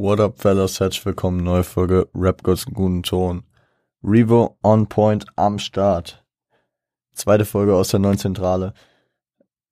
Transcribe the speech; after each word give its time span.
What 0.00 0.20
up, 0.20 0.40
fellas? 0.40 0.78
Herzlich 0.78 1.04
willkommen, 1.04 1.42
neue 1.42 1.64
Folge 1.64 2.08
Rap 2.14 2.44
Gods 2.44 2.66
guten 2.66 3.02
Ton. 3.02 3.42
Revo 4.00 4.56
on 4.62 4.88
point 4.88 5.26
am 5.34 5.58
Start. 5.58 6.24
Zweite 7.14 7.44
Folge 7.44 7.74
aus 7.74 7.88
der 7.88 7.98
neuen 7.98 8.16
Zentrale. 8.16 8.74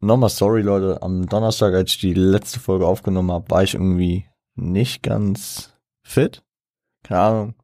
Nochmal 0.00 0.30
sorry, 0.30 0.62
Leute. 0.62 1.00
Am 1.00 1.26
Donnerstag, 1.26 1.74
als 1.74 1.92
ich 1.92 2.00
die 2.00 2.12
letzte 2.12 2.58
Folge 2.58 2.88
aufgenommen 2.88 3.30
habe, 3.30 3.48
war 3.50 3.62
ich 3.62 3.74
irgendwie 3.74 4.26
nicht 4.56 5.04
ganz 5.04 5.72
fit. 6.02 6.42
Keine 7.04 7.20
Ahnung. 7.20 7.54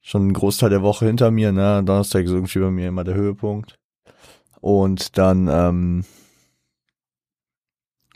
Schon 0.00 0.28
ein 0.28 0.32
Großteil 0.32 0.70
der 0.70 0.80
Woche 0.80 1.04
hinter 1.04 1.30
mir, 1.30 1.52
ne? 1.52 1.82
Donnerstag 1.84 2.24
ist 2.24 2.30
irgendwie 2.30 2.60
bei 2.60 2.70
mir 2.70 2.88
immer 2.88 3.04
der 3.04 3.14
Höhepunkt. 3.14 3.78
Und 4.62 5.18
dann 5.18 5.48
ähm, 5.48 6.06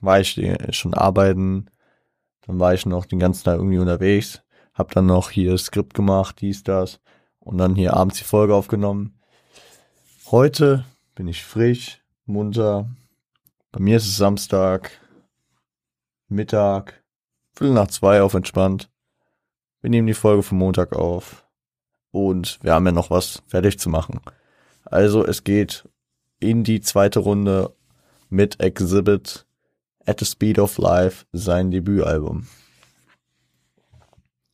war 0.01 0.21
ich 0.21 0.41
schon 0.71 0.95
arbeiten. 0.95 1.69
Dann 2.49 2.59
war 2.59 2.73
ich 2.73 2.87
noch 2.87 3.05
den 3.05 3.19
ganzen 3.19 3.45
Tag 3.45 3.59
irgendwie 3.59 3.79
unterwegs. 3.79 4.43
Hab 4.73 4.91
dann 4.93 5.05
noch 5.05 5.31
hier 5.31 5.57
Skript 5.59 5.93
gemacht, 5.93 6.41
dies, 6.41 6.63
das. 6.63 6.99
Und 7.41 7.59
dann 7.59 7.75
hier 7.75 7.95
abends 7.95 8.17
die 8.17 8.25
Folge 8.25 8.55
aufgenommen. 8.55 9.21
Heute 10.31 10.85
bin 11.15 11.29
ich 11.29 11.45
frisch, 11.45 12.03
munter. 12.25 12.89
Bei 13.71 13.81
mir 13.81 13.99
ist 13.99 14.07
es 14.07 14.17
Samstag, 14.17 14.91
Mittag, 16.29 17.05
Viertel 17.53 17.75
nach 17.75 17.89
zwei 17.89 18.23
auf 18.23 18.33
entspannt. 18.33 18.91
Wir 19.83 19.91
nehmen 19.91 20.07
die 20.07 20.15
Folge 20.15 20.43
vom 20.43 20.59
Montag 20.59 20.95
auf. 20.95 21.45
Und 22.13 22.59
wir 22.63 22.73
haben 22.73 22.87
ja 22.87 22.93
noch 22.93 23.11
was 23.11 23.43
fertig 23.47 23.79
zu 23.79 23.91
machen. 23.91 24.21
Also 24.87 25.23
es 25.27 25.45
geht 25.45 25.87
in 26.41 26.65
die 26.65 26.81
zweite 26.81 27.19
Runde 27.19 27.75
mit 28.31 28.59
Exhibit 28.61 29.45
at 30.09 30.19
the 30.21 30.25
Speed 30.25 30.59
of 30.59 30.79
Life 30.79 31.27
sein 31.33 31.71
Debütalbum. 31.71 32.47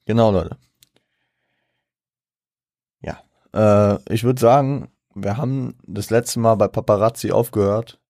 Genau, 0.04 0.32
Leute. 0.32 0.58
Ja, 3.00 3.22
äh, 3.52 4.12
ich 4.12 4.24
würde 4.24 4.40
sagen, 4.40 4.90
wir 5.14 5.36
haben 5.36 5.76
das 5.86 6.10
letzte 6.10 6.40
Mal 6.40 6.56
bei 6.56 6.66
Paparazzi 6.66 7.30
aufgehört. 7.30 8.00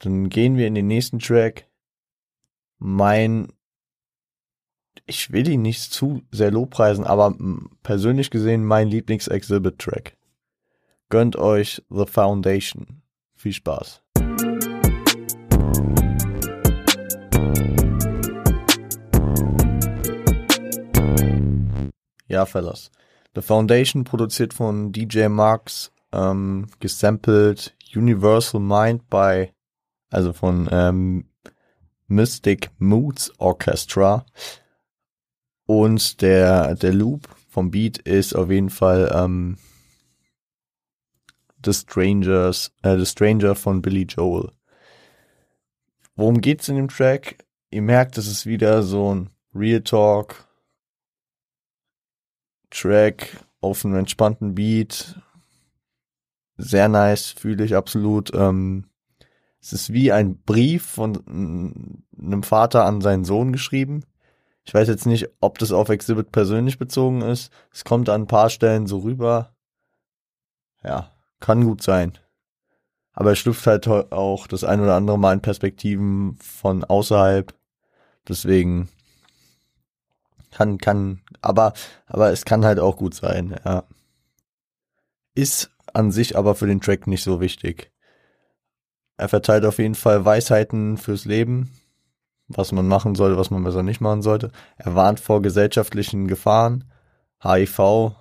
Dann 0.00 0.28
gehen 0.28 0.56
wir 0.56 0.66
in 0.66 0.74
den 0.74 0.88
nächsten 0.88 1.20
Track. 1.20 1.68
Mein, 2.78 3.52
ich 5.06 5.30
will 5.30 5.48
ihn 5.48 5.62
nicht 5.62 5.92
zu 5.92 6.22
sehr 6.32 6.50
lobpreisen, 6.50 7.04
aber 7.04 7.36
persönlich 7.82 8.30
gesehen 8.30 8.64
mein 8.64 8.88
Lieblings-Exhibit-Track. 8.88 10.16
Gönnt 11.08 11.36
euch 11.36 11.82
The 11.88 12.04
Foundation. 12.06 13.02
Viel 13.36 13.52
Spaß. 13.52 14.02
Ja, 22.28 22.46
Fellas. 22.46 22.90
The 23.34 23.42
Foundation 23.42 24.04
produziert 24.04 24.54
von 24.54 24.92
DJ 24.92 25.28
Marks, 25.28 25.92
ähm, 26.12 26.66
gesampelt 26.78 27.74
Universal 27.94 28.60
Mind 28.60 29.08
bei, 29.08 29.54
also 30.10 30.32
von 30.32 30.68
ähm, 30.70 31.28
Mystic 32.06 32.70
Moods 32.78 33.32
Orchestra. 33.38 34.26
Und 35.66 36.22
der, 36.22 36.74
der 36.74 36.94
Loop 36.94 37.28
vom 37.48 37.70
Beat 37.70 37.98
ist 37.98 38.34
auf 38.34 38.50
jeden 38.50 38.70
Fall 38.70 39.10
ähm, 39.14 39.58
The 41.64 41.72
Strangers, 41.72 42.72
äh, 42.82 42.96
The 42.96 43.06
Stranger 43.06 43.54
von 43.54 43.82
Billy 43.82 44.02
Joel. 44.02 44.52
Worum 46.14 46.40
geht's 46.40 46.68
in 46.68 46.76
dem 46.76 46.88
Track? 46.88 47.44
Ihr 47.70 47.82
merkt, 47.82 48.18
es 48.18 48.26
ist 48.26 48.46
wieder 48.46 48.82
so 48.82 49.14
ein 49.14 49.30
Real 49.54 49.82
Talk, 49.82 50.47
Track 52.70 53.44
auf 53.60 53.84
einem 53.84 53.96
entspannten 53.96 54.54
Beat. 54.54 55.20
Sehr 56.56 56.88
nice, 56.88 57.30
fühle 57.30 57.64
ich 57.64 57.74
absolut. 57.76 58.34
Ähm, 58.34 58.84
es 59.60 59.72
ist 59.72 59.92
wie 59.92 60.12
ein 60.12 60.40
Brief 60.42 60.84
von 60.84 62.04
einem 62.16 62.42
Vater 62.42 62.84
an 62.84 63.00
seinen 63.00 63.24
Sohn 63.24 63.52
geschrieben. 63.52 64.04
Ich 64.64 64.74
weiß 64.74 64.88
jetzt 64.88 65.06
nicht, 65.06 65.28
ob 65.40 65.58
das 65.58 65.72
auf 65.72 65.88
Exhibit 65.88 66.30
persönlich 66.30 66.78
bezogen 66.78 67.22
ist. 67.22 67.50
Es 67.72 67.84
kommt 67.84 68.08
an 68.08 68.22
ein 68.22 68.26
paar 68.26 68.50
Stellen 68.50 68.86
so 68.86 68.98
rüber. 68.98 69.54
Ja, 70.84 71.12
kann 71.40 71.64
gut 71.64 71.82
sein. 71.82 72.18
Aber 73.12 73.30
er 73.30 73.36
schlüpft 73.36 73.66
halt 73.66 73.88
auch 73.88 74.46
das 74.46 74.64
ein 74.64 74.80
oder 74.80 74.94
andere 74.94 75.18
Mal 75.18 75.34
in 75.34 75.40
Perspektiven 75.40 76.36
von 76.40 76.84
außerhalb. 76.84 77.52
Deswegen 78.28 78.88
kann, 80.50 80.78
kann, 80.78 81.20
aber, 81.40 81.72
aber 82.06 82.30
es 82.30 82.44
kann 82.44 82.64
halt 82.64 82.78
auch 82.78 82.96
gut 82.96 83.14
sein, 83.14 83.58
ja. 83.64 83.84
Ist 85.34 85.70
an 85.92 86.10
sich 86.10 86.36
aber 86.36 86.54
für 86.54 86.66
den 86.66 86.80
Track 86.80 87.06
nicht 87.06 87.22
so 87.22 87.40
wichtig. 87.40 87.92
Er 89.16 89.28
verteilt 89.28 89.64
auf 89.64 89.78
jeden 89.78 89.94
Fall 89.94 90.24
Weisheiten 90.24 90.96
fürs 90.96 91.24
Leben, 91.24 91.70
was 92.46 92.72
man 92.72 92.88
machen 92.88 93.14
sollte, 93.14 93.36
was 93.36 93.50
man 93.50 93.64
besser 93.64 93.82
nicht 93.82 94.00
machen 94.00 94.22
sollte. 94.22 94.50
Er 94.76 94.94
warnt 94.94 95.20
vor 95.20 95.42
gesellschaftlichen 95.42 96.28
Gefahren, 96.28 96.84
HIV, 97.42 98.12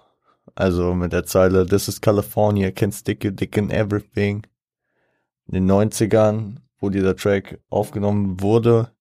also 0.56 0.96
mit 0.96 1.14
der 1.14 1.26
Zeile 1.26 1.66
This 1.66 1.88
is 1.88 2.02
California, 2.02 2.72
can 2.72 2.92
stick 2.92 3.26
a 3.26 3.30
dick 3.30 3.58
in 3.58 3.70
everything. 3.70 4.46
In 5.48 5.54
den 5.54 5.72
90ern, 5.72 6.58
wo 6.80 6.90
dieser 6.90 7.16
Track 7.16 7.60
aufgenommen 7.70 8.42
wurde, 8.42 8.92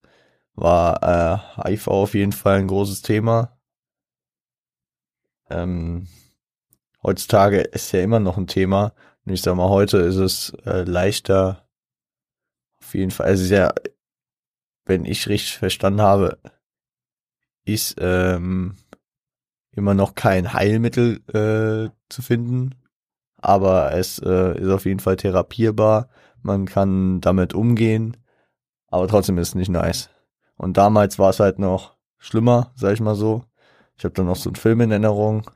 war 0.57 1.03
äh, 1.03 1.69
HIV 1.69 1.87
auf 1.87 2.13
jeden 2.15 2.33
Fall 2.33 2.57
ein 2.57 2.67
großes 2.67 3.03
Thema. 3.03 3.57
Ähm, 5.49 6.07
heutzutage 7.03 7.61
ist 7.61 7.91
ja 7.93 8.01
immer 8.01 8.19
noch 8.19 8.37
ein 8.37 8.47
Thema. 8.47 8.93
Und 9.25 9.33
ich 9.33 9.41
sag 9.41 9.55
mal, 9.55 9.69
heute 9.69 9.99
ist 9.99 10.15
es 10.15 10.49
äh, 10.65 10.83
leichter. 10.83 11.69
Auf 12.81 12.95
jeden 12.95 13.11
Fall. 13.11 13.27
Also 13.27 13.53
ja, 13.53 13.73
wenn 14.85 15.05
ich 15.05 15.29
richtig 15.29 15.57
verstanden 15.57 16.01
habe, 16.01 16.39
ist 17.65 17.95
ähm, 17.99 18.77
immer 19.71 19.93
noch 19.93 20.15
kein 20.15 20.53
Heilmittel 20.53 21.21
äh, 21.27 21.91
zu 22.09 22.21
finden. 22.21 22.75
Aber 23.37 23.93
es 23.93 24.17
äh, 24.19 24.59
ist 24.59 24.69
auf 24.69 24.85
jeden 24.85 25.01
Fall 25.01 25.17
therapierbar. 25.17 26.09
Man 26.41 26.65
kann 26.65 27.21
damit 27.21 27.53
umgehen. 27.53 28.17
Aber 28.87 29.07
trotzdem 29.07 29.37
ist 29.37 29.49
es 29.49 29.55
nicht 29.55 29.69
nice. 29.69 30.09
Und 30.57 30.77
damals 30.77 31.19
war 31.19 31.29
es 31.29 31.39
halt 31.39 31.59
noch 31.59 31.95
schlimmer, 32.17 32.71
sag 32.75 32.93
ich 32.93 32.99
mal 32.99 33.15
so. 33.15 33.43
Ich 33.97 34.03
habe 34.03 34.13
dann 34.13 34.25
noch 34.25 34.35
so 34.35 34.49
einen 34.49 34.55
Film 34.55 34.81
in 34.81 34.91
Erinnerung. 34.91 35.49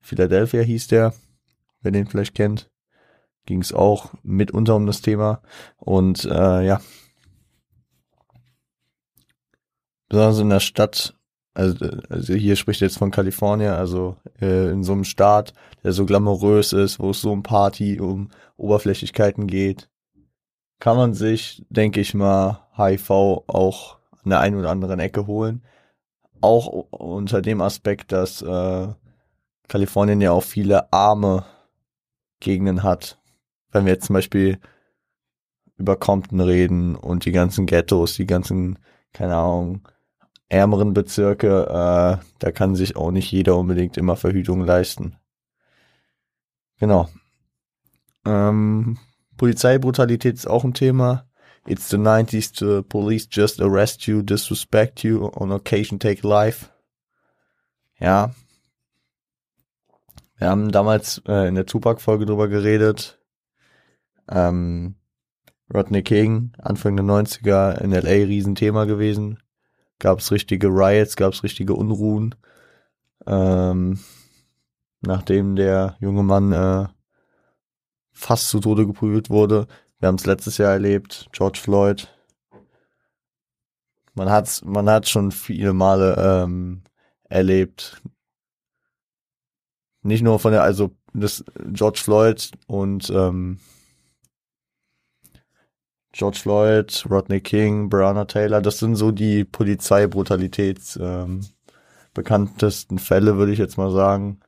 Philadelphia 0.00 0.62
hieß 0.62 0.88
der, 0.88 1.14
wer 1.82 1.92
den 1.92 2.06
vielleicht 2.06 2.34
kennt. 2.34 2.70
Ging 3.44 3.60
es 3.60 3.72
auch 3.72 4.12
mitunter 4.22 4.74
um 4.76 4.86
das 4.86 5.02
Thema. 5.02 5.42
Und 5.76 6.24
äh, 6.24 6.64
ja. 6.64 6.80
Besonders 10.08 10.38
in 10.38 10.50
der 10.50 10.60
Stadt, 10.60 11.16
also, 11.54 11.84
also 12.08 12.34
hier 12.34 12.56
spricht 12.56 12.80
jetzt 12.80 12.98
von 12.98 13.10
Kalifornien, 13.10 13.72
also 13.72 14.16
äh, 14.40 14.70
in 14.70 14.84
so 14.84 14.92
einem 14.92 15.04
Staat, 15.04 15.52
der 15.82 15.92
so 15.92 16.06
glamourös 16.06 16.72
ist, 16.72 17.00
wo 17.00 17.10
es 17.10 17.20
so 17.20 17.32
um 17.32 17.42
Party, 17.42 17.98
um 17.98 18.30
Oberflächlichkeiten 18.56 19.46
geht, 19.48 19.88
kann 20.78 20.96
man 20.96 21.14
sich, 21.14 21.64
denke 21.70 22.00
ich 22.00 22.14
mal, 22.14 22.68
HIV 22.76 23.10
auch 23.46 23.95
in 24.26 24.30
der 24.30 24.40
einen 24.40 24.56
oder 24.56 24.70
anderen 24.70 24.98
Ecke 24.98 25.28
holen. 25.28 25.62
Auch 26.40 26.66
unter 26.66 27.40
dem 27.40 27.60
Aspekt, 27.60 28.10
dass 28.10 28.42
äh, 28.42 28.88
Kalifornien 29.68 30.20
ja 30.20 30.32
auch 30.32 30.42
viele 30.42 30.92
arme 30.92 31.46
Gegenden 32.40 32.82
hat. 32.82 33.18
Wenn 33.70 33.86
wir 33.86 33.92
jetzt 33.92 34.06
zum 34.06 34.14
Beispiel 34.14 34.58
über 35.76 35.96
Compton 35.96 36.40
reden 36.40 36.96
und 36.96 37.24
die 37.24 37.30
ganzen 37.30 37.66
Ghettos, 37.66 38.14
die 38.14 38.26
ganzen, 38.26 38.80
keine 39.12 39.36
Ahnung, 39.36 39.88
ärmeren 40.48 40.92
Bezirke, 40.92 41.66
äh, 41.68 42.24
da 42.40 42.52
kann 42.52 42.74
sich 42.74 42.96
auch 42.96 43.12
nicht 43.12 43.30
jeder 43.30 43.56
unbedingt 43.56 43.96
immer 43.96 44.16
Verhütung 44.16 44.64
leisten. 44.64 45.14
Genau. 46.80 47.08
Ähm, 48.24 48.98
Polizeibrutalität 49.36 50.34
ist 50.34 50.48
auch 50.48 50.64
ein 50.64 50.74
Thema. 50.74 51.25
It's 51.66 51.88
the 51.88 51.96
90s, 51.96 52.52
the 52.60 52.82
police 52.84 53.26
just 53.26 53.60
arrest 53.60 54.06
you, 54.06 54.22
disrespect 54.22 55.02
you, 55.02 55.32
on 55.34 55.50
occasion 55.50 55.98
take 55.98 56.22
life. 56.22 56.70
Ja. 57.98 58.30
Wir 60.38 60.48
haben 60.48 60.70
damals 60.70 61.20
äh, 61.26 61.48
in 61.48 61.56
der 61.56 61.66
Tupac-Folge 61.66 62.26
drüber 62.26 62.46
geredet. 62.46 63.18
Ähm, 64.28 64.94
Rodney 65.74 66.02
King, 66.02 66.52
Anfang 66.58 66.96
der 66.96 67.04
90er 67.04 67.80
in 67.80 67.90
LA 67.90 68.26
Riesenthema 68.26 68.84
gewesen. 68.84 69.42
Gab 69.98 70.20
es 70.20 70.30
richtige 70.30 70.68
Riots, 70.68 71.16
gab 71.16 71.32
es 71.32 71.42
richtige 71.42 71.74
Unruhen. 71.74 72.36
Ähm, 73.26 73.98
nachdem 75.00 75.56
der 75.56 75.96
junge 75.98 76.22
Mann 76.22 76.52
äh, 76.52 76.86
fast 78.12 78.50
zu 78.50 78.60
Tode 78.60 78.86
geprügelt 78.86 79.30
wurde, 79.30 79.66
wir 79.98 80.08
haben 80.08 80.16
es 80.16 80.26
letztes 80.26 80.58
Jahr 80.58 80.72
erlebt, 80.72 81.28
George 81.32 81.58
Floyd 81.62 82.08
man 84.16 84.30
hat's, 84.30 84.64
man 84.64 84.88
hat 84.88 85.08
schon 85.08 85.30
viele 85.30 85.74
Male 85.74 86.16
ähm, 86.18 86.82
erlebt. 87.28 88.02
Nicht 90.02 90.22
nur 90.22 90.38
von 90.38 90.52
der, 90.52 90.62
also 90.62 90.96
das 91.12 91.44
George 91.72 92.00
Floyd 92.02 92.50
und 92.66 93.10
ähm, 93.10 93.58
George 96.12 96.38
Floyd, 96.38 97.04
Rodney 97.10 97.40
King, 97.42 97.90
Breonna 97.90 98.24
Taylor, 98.24 98.62
das 98.62 98.78
sind 98.78 98.96
so 98.96 99.10
die 99.10 99.44
Polizeibrutalitäts 99.44 100.98
ähm, 101.00 101.40
bekanntesten 102.14 102.98
Fälle, 102.98 103.36
würde 103.36 103.52
ich 103.52 103.58
jetzt 103.58 103.76
mal 103.76 103.90
sagen. 103.90 104.40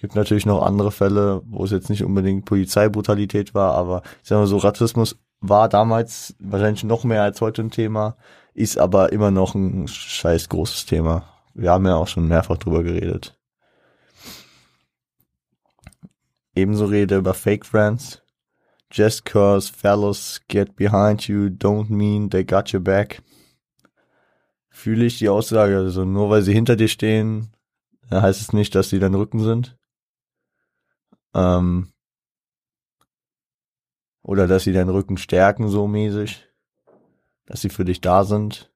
Gibt 0.00 0.14
natürlich 0.14 0.46
noch 0.46 0.62
andere 0.62 0.92
Fälle, 0.92 1.42
wo 1.44 1.62
es 1.62 1.72
jetzt 1.72 1.90
nicht 1.90 2.04
unbedingt 2.04 2.46
Polizeibrutalität 2.46 3.54
war, 3.54 3.74
aber 3.74 4.00
ich 4.22 4.30
sag 4.30 4.38
mal 4.38 4.46
so, 4.46 4.56
Rassismus 4.56 5.18
war 5.40 5.68
damals 5.68 6.34
wahrscheinlich 6.38 6.84
noch 6.84 7.04
mehr 7.04 7.22
als 7.22 7.42
heute 7.42 7.60
ein 7.60 7.70
Thema, 7.70 8.16
ist 8.54 8.78
aber 8.78 9.12
immer 9.12 9.30
noch 9.30 9.54
ein 9.54 9.86
scheiß 9.88 10.48
großes 10.48 10.86
Thema. 10.86 11.28
Wir 11.52 11.70
haben 11.70 11.84
ja 11.84 11.96
auch 11.96 12.08
schon 12.08 12.28
mehrfach 12.28 12.56
drüber 12.56 12.82
geredet. 12.82 13.38
Ebenso 16.54 16.86
rede 16.86 17.18
über 17.18 17.34
Fake 17.34 17.66
Friends. 17.66 18.22
Just 18.90 19.26
cause 19.26 19.70
fellows 19.70 20.40
get 20.48 20.76
behind 20.76 21.28
you 21.28 21.48
don't 21.48 21.90
mean 21.90 22.30
they 22.30 22.42
got 22.42 22.72
your 22.72 22.80
back. 22.80 23.22
Fühle 24.70 25.04
ich 25.04 25.18
die 25.18 25.28
Aussage, 25.28 25.76
also 25.76 26.06
nur 26.06 26.30
weil 26.30 26.40
sie 26.40 26.54
hinter 26.54 26.76
dir 26.76 26.88
stehen, 26.88 27.52
heißt 28.10 28.40
es 28.40 28.54
nicht, 28.54 28.74
dass 28.74 28.88
sie 28.88 28.98
dein 28.98 29.14
Rücken 29.14 29.44
sind. 29.44 29.76
Ähm, 31.34 31.92
oder 34.22 34.46
dass 34.46 34.64
sie 34.64 34.72
deinen 34.72 34.90
Rücken 34.90 35.16
stärken, 35.16 35.68
so 35.68 35.86
mäßig. 35.86 36.48
Dass 37.46 37.60
sie 37.60 37.70
für 37.70 37.84
dich 37.84 38.00
da 38.00 38.24
sind. 38.24 38.72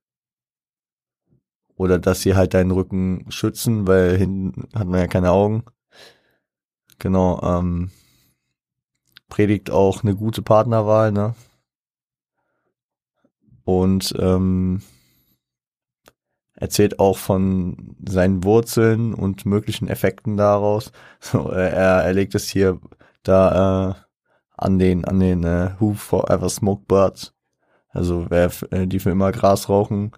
Oder 1.77 1.99
dass 1.99 2.21
sie 2.21 2.35
halt 2.35 2.55
deinen 2.55 2.71
Rücken 2.71 3.27
schützen, 3.31 3.87
weil 3.87 4.17
hinten 4.17 4.69
hat 4.75 4.87
man 4.87 5.01
ja 5.01 5.07
keine 5.07 5.33
Augen. 5.33 5.65
Genau, 6.99 7.41
ähm, 7.43 7.91
predigt 9.29 9.71
auch 9.71 10.03
eine 10.03 10.15
gute 10.15 10.43
Partnerwahl, 10.43 11.11
ne? 11.11 11.35
Und 13.65 14.15
ähm, 14.19 14.83
erzählt 16.65 16.99
auch 16.99 17.19
von 17.19 17.95
seinen 18.09 18.43
Wurzeln 18.43 19.13
und 19.13 19.45
möglichen 19.45 19.87
Effekten 19.89 20.37
daraus. 20.37 20.93
So, 21.21 21.51
er, 21.51 22.05
er 22.05 22.13
legt 22.15 22.35
es 22.35 22.49
hier 22.49 22.81
da 23.23 23.91
äh, 23.91 23.95
an 24.57 24.79
den 24.79 25.05
an 25.05 25.21
den 25.21 25.45
äh, 25.45 25.71
Who 25.79 25.93
Forever 25.93 26.49
Smoke 26.49 26.85
Birds. 26.89 27.35
Also 27.89 28.27
wer 28.31 28.51
äh, 28.71 28.87
die 28.87 28.99
für 28.99 29.11
immer 29.11 29.33
Gras 29.33 29.69
rauchen, 29.69 30.13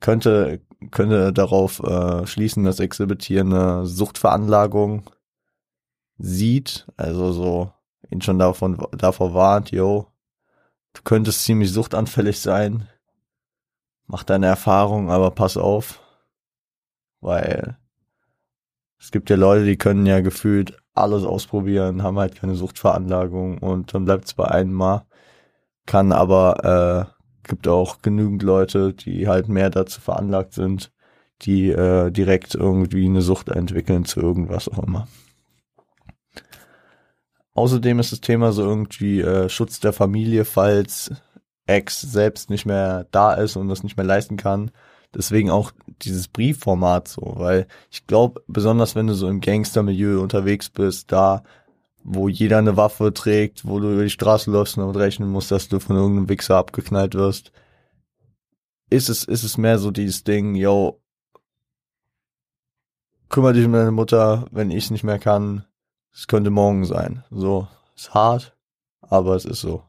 könnte 0.00 0.60
könnte 0.92 1.32
darauf 1.32 1.80
äh, 1.82 2.26
schließen, 2.26 2.64
dass 2.64 2.80
Exhibit 2.80 3.24
hier 3.24 3.40
eine 3.40 3.86
Suchtveranlagung 3.86 5.10
sieht, 6.18 6.86
also 6.96 7.32
so 7.32 7.72
ihn 8.10 8.22
schon 8.22 8.38
davon, 8.38 8.86
davor 8.92 9.34
warnt, 9.34 9.72
yo, 9.72 10.06
du 10.92 11.02
könntest 11.02 11.44
ziemlich 11.44 11.72
suchtanfällig 11.72 12.38
sein. 12.38 12.88
Mach 14.06 14.22
deine 14.22 14.46
Erfahrung, 14.46 15.10
aber 15.10 15.30
pass 15.30 15.56
auf. 15.56 16.00
Weil 17.20 17.78
es 18.98 19.10
gibt 19.10 19.30
ja 19.30 19.36
Leute, 19.36 19.64
die 19.64 19.76
können 19.76 20.06
ja 20.06 20.20
gefühlt 20.20 20.76
alles 20.94 21.24
ausprobieren, 21.24 22.02
haben 22.02 22.18
halt 22.18 22.36
keine 22.36 22.54
Suchtveranlagung 22.54 23.58
und 23.58 23.92
dann 23.94 24.04
bleibt 24.04 24.26
es 24.26 24.34
bei 24.34 24.46
einem 24.46 24.72
Mal. 24.72 25.04
Kann 25.86 26.12
aber, 26.12 27.10
äh, 27.12 27.48
gibt 27.48 27.68
auch 27.68 28.00
genügend 28.00 28.42
Leute, 28.42 28.94
die 28.94 29.28
halt 29.28 29.48
mehr 29.48 29.70
dazu 29.70 30.00
veranlagt 30.00 30.54
sind, 30.54 30.92
die 31.42 31.70
äh, 31.70 32.10
direkt 32.10 32.54
irgendwie 32.54 33.06
eine 33.06 33.20
Sucht 33.20 33.48
entwickeln 33.48 34.04
zu 34.04 34.20
irgendwas 34.20 34.68
auch 34.68 34.82
immer. 34.82 35.08
Außerdem 37.54 38.00
ist 38.00 38.12
das 38.12 38.20
Thema 38.20 38.52
so 38.52 38.62
irgendwie 38.62 39.20
äh, 39.20 39.48
Schutz 39.48 39.80
der 39.80 39.92
Familie, 39.92 40.44
falls 40.44 41.12
Ex 41.66 42.00
selbst 42.00 42.50
nicht 42.50 42.66
mehr 42.66 43.06
da 43.10 43.34
ist 43.34 43.56
und 43.56 43.68
das 43.68 43.82
nicht 43.82 43.96
mehr 43.96 44.06
leisten 44.06 44.36
kann. 44.36 44.70
Deswegen 45.14 45.50
auch 45.50 45.72
dieses 46.02 46.28
Briefformat 46.28 47.08
so, 47.08 47.34
weil 47.36 47.66
ich 47.90 48.06
glaube, 48.06 48.42
besonders 48.48 48.94
wenn 48.94 49.06
du 49.06 49.14
so 49.14 49.28
im 49.28 49.40
Gangstermilieu 49.40 50.20
unterwegs 50.20 50.70
bist, 50.70 51.12
da 51.12 51.42
wo 52.04 52.28
jeder 52.28 52.58
eine 52.58 52.76
Waffe 52.76 53.14
trägt, 53.14 53.66
wo 53.66 53.80
du 53.80 53.90
über 53.90 54.02
die 54.02 54.10
Straße 54.10 54.50
läufst 54.50 54.76
und 54.76 54.82
damit 54.82 54.96
rechnen 54.96 55.30
musst, 55.30 55.50
dass 55.50 55.68
du 55.68 55.80
von 55.80 55.96
irgendeinem 55.96 56.28
Wichser 56.28 56.56
abgeknallt 56.56 57.14
wirst, 57.14 57.50
ist 58.90 59.08
es, 59.08 59.24
ist 59.24 59.42
es 59.42 59.56
mehr 59.56 59.78
so 59.78 59.90
dieses 59.90 60.22
Ding, 60.22 60.54
yo, 60.54 61.00
kümmere 63.30 63.54
dich 63.54 63.64
um 63.64 63.72
deine 63.72 63.90
Mutter, 63.90 64.46
wenn 64.50 64.70
ich 64.70 64.84
es 64.84 64.90
nicht 64.90 65.02
mehr 65.02 65.18
kann, 65.18 65.64
es 66.12 66.26
könnte 66.26 66.50
morgen 66.50 66.84
sein. 66.84 67.24
So, 67.30 67.66
ist 67.96 68.12
hart, 68.12 68.54
aber 69.00 69.34
es 69.34 69.46
ist 69.46 69.62
so. 69.62 69.82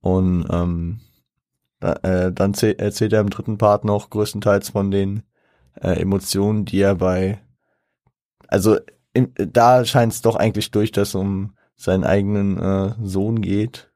Und 0.00 0.46
ähm, 0.50 1.00
da, 1.80 1.92
äh, 2.02 2.32
dann 2.32 2.54
erzählt 2.54 3.12
er 3.12 3.20
im 3.20 3.30
dritten 3.30 3.58
Part 3.58 3.84
noch 3.84 4.10
größtenteils 4.10 4.70
von 4.70 4.90
den 4.90 5.22
äh, 5.74 6.00
Emotionen, 6.00 6.64
die 6.64 6.80
er 6.80 6.94
bei, 6.94 7.40
also 8.48 8.78
in, 9.12 9.32
da 9.34 9.84
scheint 9.84 10.12
es 10.12 10.22
doch 10.22 10.36
eigentlich 10.36 10.70
durch, 10.70 10.92
dass 10.92 11.08
es 11.08 11.14
um 11.14 11.56
seinen 11.76 12.04
eigenen 12.04 12.58
äh, 12.58 12.94
Sohn 13.02 13.40
geht, 13.40 13.92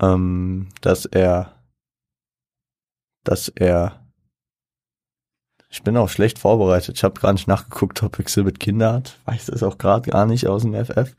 ähm, 0.00 0.68
dass 0.80 1.04
er, 1.04 1.62
dass 3.24 3.48
er 3.48 4.02
ich 5.72 5.82
bin 5.82 5.96
auch 5.96 6.10
schlecht 6.10 6.38
vorbereitet. 6.38 6.98
Ich 6.98 7.02
habe 7.02 7.18
gar 7.18 7.32
nicht 7.32 7.48
nachgeguckt, 7.48 8.02
ob 8.02 8.18
Exhibit 8.18 8.60
Kinder 8.60 8.92
hat. 8.92 9.18
Weiß 9.24 9.46
das 9.46 9.62
auch 9.62 9.78
gerade 9.78 10.10
gar 10.10 10.26
nicht 10.26 10.46
aus 10.46 10.62
dem 10.62 10.74
FF, 10.74 11.16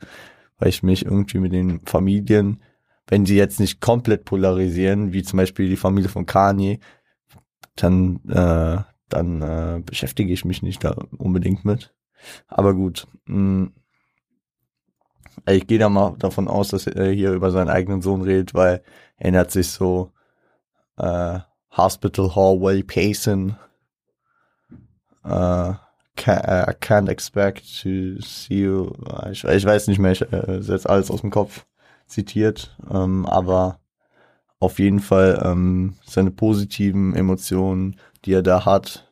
weil 0.58 0.68
ich 0.68 0.82
mich 0.82 1.04
irgendwie 1.04 1.38
mit 1.38 1.52
den 1.52 1.80
Familien, 1.80 2.62
wenn 3.06 3.26
sie 3.26 3.36
jetzt 3.36 3.60
nicht 3.60 3.80
komplett 3.80 4.24
polarisieren, 4.24 5.12
wie 5.12 5.22
zum 5.22 5.36
Beispiel 5.36 5.68
die 5.68 5.76
Familie 5.76 6.08
von 6.08 6.26
Kanye, 6.26 6.80
dann 7.76 8.20
äh, 8.28 8.82
dann 9.08 9.42
äh, 9.42 9.82
beschäftige 9.84 10.32
ich 10.32 10.44
mich 10.44 10.62
nicht 10.62 10.82
da 10.84 10.96
unbedingt 11.16 11.64
mit. 11.64 11.94
Aber 12.48 12.74
gut. 12.74 13.06
Mh, 13.26 13.36
hm. 13.36 13.72
ich 15.46 15.66
gehe 15.66 15.78
da 15.78 15.88
mal 15.88 16.16
davon 16.18 16.48
aus, 16.48 16.68
dass 16.68 16.86
er 16.86 17.10
hier 17.10 17.32
über 17.32 17.50
seinen 17.50 17.68
eigenen 17.68 18.02
Sohn 18.02 18.22
redet, 18.22 18.54
weil 18.54 18.82
er 19.16 19.22
erinnert 19.26 19.50
sich 19.50 19.68
so 19.68 20.12
äh, 20.96 21.40
Hospital 21.76 22.34
Hallway 22.34 22.82
Pacing 22.82 23.56
uh, 25.24 25.74
can, 26.16 26.38
uh, 26.38 26.72
can't 26.80 27.08
expect 27.08 27.64
to 27.82 28.20
see 28.20 28.62
you. 28.62 28.92
Ich, 29.30 29.44
ich 29.44 29.64
weiß 29.64 29.88
nicht 29.88 29.98
mehr, 29.98 30.12
ich 30.12 30.22
äh, 30.22 30.62
setze 30.62 30.88
alles 30.88 31.10
aus 31.10 31.20
dem 31.20 31.30
Kopf 31.30 31.66
zitiert, 32.06 32.76
ähm, 32.90 33.26
aber 33.26 33.80
auf 34.60 34.78
jeden 34.78 35.00
Fall 35.00 35.42
ähm, 35.44 35.94
seine 36.04 36.30
positiven 36.30 37.14
Emotionen, 37.14 37.96
die 38.24 38.32
er 38.32 38.42
da 38.42 38.64
hat, 38.64 39.10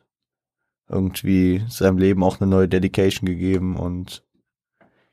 irgendwie 0.89 1.63
seinem 1.69 1.97
Leben 1.97 2.23
auch 2.23 2.39
eine 2.39 2.49
neue 2.49 2.67
Dedication 2.67 3.27
gegeben 3.27 3.77
und 3.77 4.23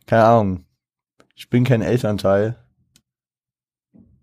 keine 0.07 0.25
Ahnung. 0.25 0.65
Ich 1.37 1.49
bin 1.49 1.65
kein 1.65 1.83
Elternteil. 1.83 2.57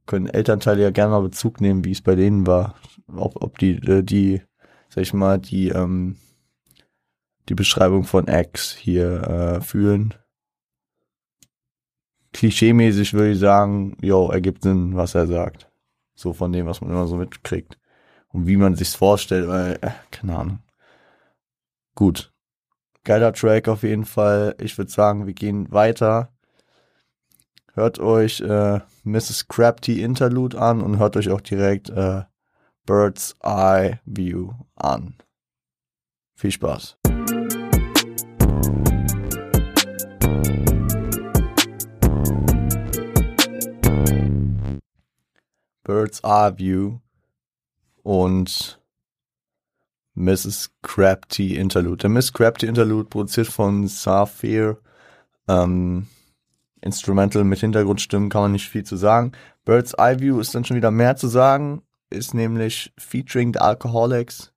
Können 0.06 0.28
Elternteile 0.28 0.84
ja 0.84 0.92
gerne 0.92 1.12
mal 1.12 1.22
Bezug 1.22 1.62
nehmen, 1.62 1.84
wie 1.84 1.92
es 1.92 2.02
bei 2.02 2.16
denen 2.16 2.46
war. 2.46 2.76
Ob, 3.08 3.42
ob 3.42 3.58
die, 3.58 3.76
äh, 3.76 4.04
die, 4.04 4.42
sag 4.90 5.02
ich 5.02 5.14
mal, 5.14 5.40
die 5.40 5.70
ähm, 5.70 6.18
die 7.50 7.56
Beschreibung 7.56 8.04
von 8.04 8.28
X 8.28 8.74
hier 8.74 9.24
äh, 9.24 9.62
fühlen. 9.62 10.14
Klischeemäßig 12.34 13.14
würde 13.14 13.32
ich 13.32 13.40
sagen, 13.40 13.98
jo, 14.02 14.30
ergibt 14.30 14.64
Sinn, 14.64 14.96
was 14.96 15.16
er 15.16 15.28
sagt. 15.28 15.70
So 16.16 16.34
von 16.34 16.52
dem, 16.52 16.66
was 16.66 16.82
man 16.82 16.92
immer 16.92 17.08
so 17.08 17.16
mitkriegt. 17.16 17.78
Und 18.30 18.48
wie 18.48 18.58
man 18.58 18.76
sich's 18.76 18.96
vorstellt, 18.96 19.48
weil, 19.48 19.80
äh, 19.82 19.92
keine 20.12 20.38
Ahnung. 20.38 20.60
Gut. 21.96 22.32
Geiler 23.04 23.34
Track 23.34 23.68
auf 23.70 23.84
jeden 23.84 24.06
Fall. 24.06 24.56
Ich 24.60 24.78
würde 24.78 24.92
sagen, 24.92 25.26
wir 25.26 25.34
gehen 25.34 25.72
weiter. 25.72 26.34
Hört 27.74 28.00
euch 28.00 28.42
äh, 28.42 28.82
Mrs. 29.04 29.48
Crabty 29.48 30.02
Interlude 30.02 30.60
an 30.60 30.82
und 30.82 31.00
hört 31.00 31.16
euch 31.16 31.30
auch 31.30 31.42
direkt 31.42 31.90
äh, 31.90 32.24
Bird's 32.86 33.36
Eye 33.42 34.00
View 34.06 34.52
an. 34.76 35.16
Viel 36.36 36.52
Spaß. 36.52 36.98
Bird's 45.84 46.22
Eye 46.24 46.58
View 46.58 47.00
und 48.04 48.80
Mrs. 50.16 50.72
Crabty 50.82 51.56
Interlude. 51.56 51.98
Der 51.98 52.10
Miss 52.10 52.34
Crabty 52.34 52.66
Interlude 52.66 53.08
produziert 53.08 53.48
von 53.48 53.88
Saphir. 53.88 54.80
Ähm, 55.48 56.08
Instrumental 56.82 57.44
mit 57.44 57.60
Hintergrundstimmen 57.60 58.30
kann 58.30 58.42
man 58.42 58.52
nicht 58.52 58.70
viel 58.70 58.84
zu 58.84 58.98
sagen. 58.98 59.32
Bird's 59.66 59.94
Eye 59.94 60.20
View 60.20 60.40
ist 60.40 60.56
dann 60.56 60.66
schon 60.66 60.78
wieder 60.78 60.92
mehr 60.92 61.16
zu 61.16 61.28
sagen. 61.28 61.84
ist 62.10 62.34
nämlich 62.34 62.94
featuring 62.98 63.54
The 63.54 63.60
Alcoholics, 63.60 64.54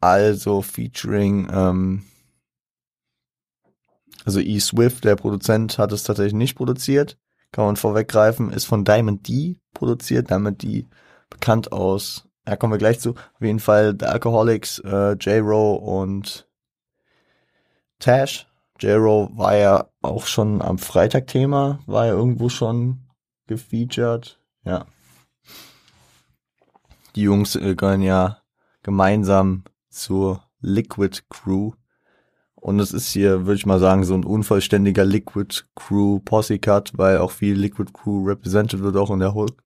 also 0.00 0.60
featuring, 0.60 1.48
ähm, 1.52 2.04
also 4.24 4.40
E. 4.40 4.58
Swift, 4.60 5.04
der 5.04 5.16
Produzent, 5.16 5.78
hat 5.78 5.92
es 5.92 6.02
tatsächlich 6.02 6.34
nicht 6.34 6.56
produziert. 6.56 7.18
Kann 7.50 7.66
man 7.66 7.76
vorweggreifen, 7.76 8.50
ist 8.50 8.64
von 8.64 8.84
Diamond 8.84 9.28
D 9.28 9.60
produziert. 9.74 10.30
Diamond 10.30 10.62
D 10.62 10.86
bekannt 11.28 11.72
aus, 11.72 12.28
ja, 12.46 12.56
kommen 12.56 12.72
wir 12.72 12.78
gleich 12.78 13.00
zu. 13.00 13.10
Auf 13.10 13.40
jeden 13.40 13.60
Fall 13.60 13.96
The 13.98 14.06
Alcoholics, 14.06 14.78
äh, 14.80 15.12
J-Ro 15.12 15.74
und 15.74 16.48
Tash. 17.98 18.48
J-Ro 18.80 19.30
war 19.34 19.56
ja 19.56 19.88
auch 20.00 20.26
schon 20.26 20.60
am 20.60 20.78
Freitag 20.78 21.28
Thema, 21.28 21.78
war 21.86 22.06
ja 22.06 22.12
irgendwo 22.12 22.48
schon 22.48 23.06
gefeatured. 23.46 24.40
Ja. 24.64 24.86
Die 27.14 27.22
Jungs 27.22 27.54
äh, 27.54 27.74
gehören 27.74 28.02
ja 28.02 28.38
gemeinsam 28.82 29.64
zur 29.88 30.42
Liquid 30.60 31.20
Crew. 31.28 31.72
Und 32.62 32.78
es 32.78 32.92
ist 32.92 33.10
hier, 33.10 33.44
würde 33.44 33.56
ich 33.56 33.66
mal 33.66 33.80
sagen, 33.80 34.04
so 34.04 34.14
ein 34.14 34.24
unvollständiger 34.24 35.04
Liquid 35.04 35.64
Crew 35.74 36.20
Posse 36.20 36.60
Cut, 36.60 36.92
weil 36.96 37.18
auch 37.18 37.32
viel 37.32 37.56
Liquid 37.56 37.92
Crew 37.92 38.24
represented 38.24 38.82
wird 38.82 38.96
auch 38.96 39.10
in 39.10 39.18
der 39.18 39.34
Hook. 39.34 39.64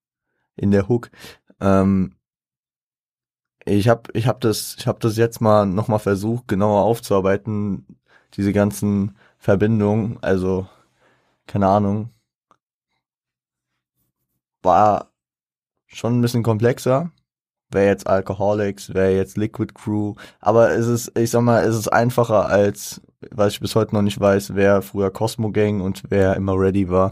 In 0.55 0.71
der 0.71 0.89
Hook. 0.89 1.11
Ähm, 1.61 2.15
ich 3.65 3.87
habe 3.87 4.09
ich 4.13 4.27
hab 4.27 4.41
das, 4.41 4.75
ich 4.79 4.87
hab 4.87 4.99
das 4.99 5.15
jetzt 5.17 5.41
mal 5.41 5.67
nochmal 5.67 5.99
versucht, 5.99 6.47
genauer 6.47 6.83
aufzuarbeiten, 6.85 7.85
diese 8.33 8.51
ganzen 8.51 9.15
Verbindungen. 9.37 10.17
Also, 10.23 10.67
keine 11.47 11.67
Ahnung. 11.67 12.09
War 14.63 15.11
schon 15.87 16.17
ein 16.19 16.21
bisschen 16.21 16.43
komplexer 16.43 17.11
wer 17.71 17.85
jetzt 17.85 18.07
Alcoholics, 18.07 18.93
wer 18.93 19.15
jetzt 19.15 19.37
Liquid 19.37 19.73
Crew. 19.73 20.15
Aber 20.39 20.71
es 20.71 20.87
ist, 20.87 21.17
ich 21.17 21.31
sag 21.31 21.41
mal, 21.41 21.63
es 21.63 21.75
ist 21.75 21.87
einfacher 21.89 22.47
als, 22.47 23.01
weil 23.31 23.49
ich 23.49 23.59
bis 23.59 23.75
heute 23.75 23.95
noch 23.95 24.01
nicht 24.01 24.19
weiß, 24.19 24.55
wer 24.55 24.81
früher 24.81 25.11
Cosmo 25.11 25.51
Gang 25.51 25.81
und 25.81 26.03
wer 26.09 26.35
immer 26.35 26.53
ready 26.57 26.89
war. 26.89 27.11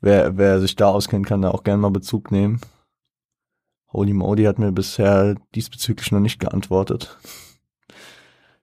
Wer, 0.00 0.36
wer 0.36 0.60
sich 0.60 0.76
da 0.76 0.88
auskennt, 0.88 1.26
kann 1.26 1.42
da 1.42 1.50
auch 1.50 1.64
gerne 1.64 1.82
mal 1.82 1.90
Bezug 1.90 2.30
nehmen. 2.30 2.60
Holy 3.92 4.12
Modi 4.12 4.44
hat 4.44 4.58
mir 4.58 4.70
bisher 4.70 5.34
diesbezüglich 5.54 6.12
noch 6.12 6.20
nicht 6.20 6.38
geantwortet. 6.38 7.18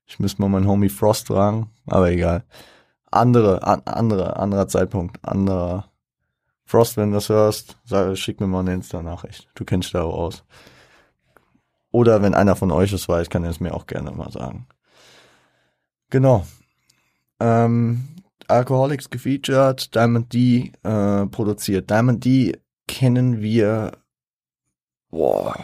Ich 0.05 0.19
müsste 0.19 0.41
mal 0.41 0.49
meinen 0.49 0.67
Homie 0.67 0.89
Frost 0.89 1.27
fragen, 1.27 1.71
aber 1.87 2.11
egal. 2.11 2.45
Andere, 3.11 3.63
an, 3.63 3.81
andere, 3.85 4.37
anderer 4.37 4.67
Zeitpunkt, 4.67 5.17
anderer 5.25 5.89
Frost, 6.65 6.97
wenn 6.97 7.11
du 7.11 7.15
das 7.15 7.29
hörst, 7.29 7.77
sag, 7.85 8.17
schick 8.17 8.39
mir 8.39 8.47
mal 8.47 8.61
eine 8.61 8.73
Insta-Nachricht. 8.73 9.47
Du 9.53 9.65
kennst 9.65 9.87
dich 9.87 9.93
da 9.93 10.03
auch 10.03 10.17
aus. 10.17 10.43
Oder 11.91 12.21
wenn 12.21 12.33
einer 12.33 12.55
von 12.55 12.71
euch 12.71 12.91
es 12.91 13.07
weiß, 13.07 13.29
kann 13.29 13.43
er 13.43 13.51
es 13.51 13.59
mir 13.59 13.73
auch 13.73 13.85
gerne 13.85 14.11
mal 14.11 14.31
sagen. 14.31 14.67
Genau. 16.09 16.45
Ähm, 17.39 18.07
Alcoholics 18.47 19.09
gefeatured, 19.09 19.93
Diamond 19.95 20.33
D 20.33 20.71
äh, 20.83 21.25
produziert. 21.27 21.89
Diamond 21.89 22.25
D 22.25 22.57
kennen 22.87 23.41
wir, 23.41 23.91
boah, 25.09 25.55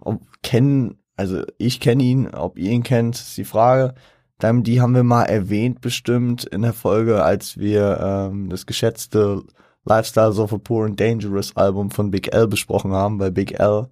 ob, 0.00 0.20
kennen, 0.42 0.98
also 1.16 1.42
ich 1.58 1.80
kenne 1.80 2.02
ihn, 2.02 2.28
ob 2.28 2.58
ihr 2.58 2.70
ihn 2.70 2.82
kennt, 2.82 3.16
ist 3.16 3.36
die 3.36 3.44
Frage. 3.44 3.94
Dann, 4.42 4.64
die 4.64 4.80
haben 4.80 4.96
wir 4.96 5.04
mal 5.04 5.22
erwähnt 5.22 5.80
bestimmt 5.80 6.42
in 6.42 6.62
der 6.62 6.72
Folge, 6.72 7.22
als 7.22 7.58
wir 7.58 8.00
ähm, 8.02 8.48
das 8.48 8.66
geschätzte 8.66 9.44
Lifestyles 9.84 10.40
of 10.40 10.52
a 10.52 10.58
Poor 10.58 10.84
and 10.84 10.98
Dangerous 10.98 11.56
Album 11.56 11.92
von 11.92 12.10
Big 12.10 12.34
L 12.34 12.48
besprochen 12.48 12.90
haben, 12.90 13.20
weil 13.20 13.30
Big 13.30 13.60
L 13.60 13.88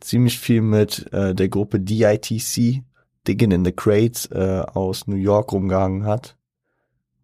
ziemlich 0.00 0.38
viel 0.38 0.60
mit 0.60 1.10
äh, 1.14 1.34
der 1.34 1.48
Gruppe 1.48 1.80
DITC, 1.80 2.84
Digging 3.26 3.52
in 3.52 3.64
the 3.64 3.72
Crates, 3.72 4.26
äh, 4.26 4.64
aus 4.66 5.06
New 5.06 5.16
York 5.16 5.50
rumgehangen 5.52 6.04
hat. 6.04 6.36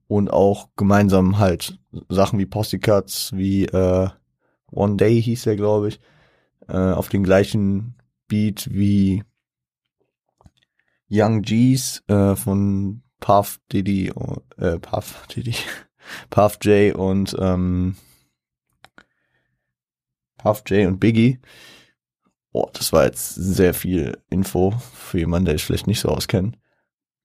Und 0.08 0.30
auch 0.30 0.70
gemeinsam 0.74 1.38
halt 1.38 1.78
Sachen 2.08 2.38
wie 2.38 2.46
Posse 2.46 2.78
Cuts, 2.78 3.32
wie 3.34 3.66
äh, 3.66 4.08
One 4.70 4.96
Day 4.96 5.20
hieß 5.20 5.44
er, 5.44 5.56
glaube 5.56 5.88
ich, 5.88 6.00
äh, 6.68 6.92
auf 6.92 7.10
den 7.10 7.22
gleichen 7.22 7.96
Beat 8.28 8.70
wie 8.72 9.24
Young 11.12 11.42
G's 11.42 12.02
äh, 12.08 12.34
von 12.36 13.02
Puff 13.20 13.60
Diddy, 13.70 14.08
äh, 14.56 14.78
Puff 14.78 15.26
Diddy, 15.28 15.54
Puff 16.30 16.58
J 16.62 16.94
und 16.94 17.36
ähm, 17.38 17.96
Puff 20.38 20.62
J 20.66 20.88
und 20.88 21.00
Biggie. 21.00 21.38
Oh, 22.52 22.68
das 22.72 22.92
war 22.92 23.04
jetzt 23.04 23.34
sehr 23.34 23.74
viel 23.74 24.18
Info 24.30 24.72
für 24.94 25.18
jemanden, 25.18 25.46
der 25.46 25.54
sich 25.54 25.64
vielleicht 25.64 25.86
nicht 25.86 26.00
so 26.00 26.08
auskennt. 26.08 26.58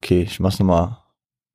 Okay, 0.01 0.21
ich 0.21 0.39
mach's 0.39 0.59
nochmal 0.59 0.97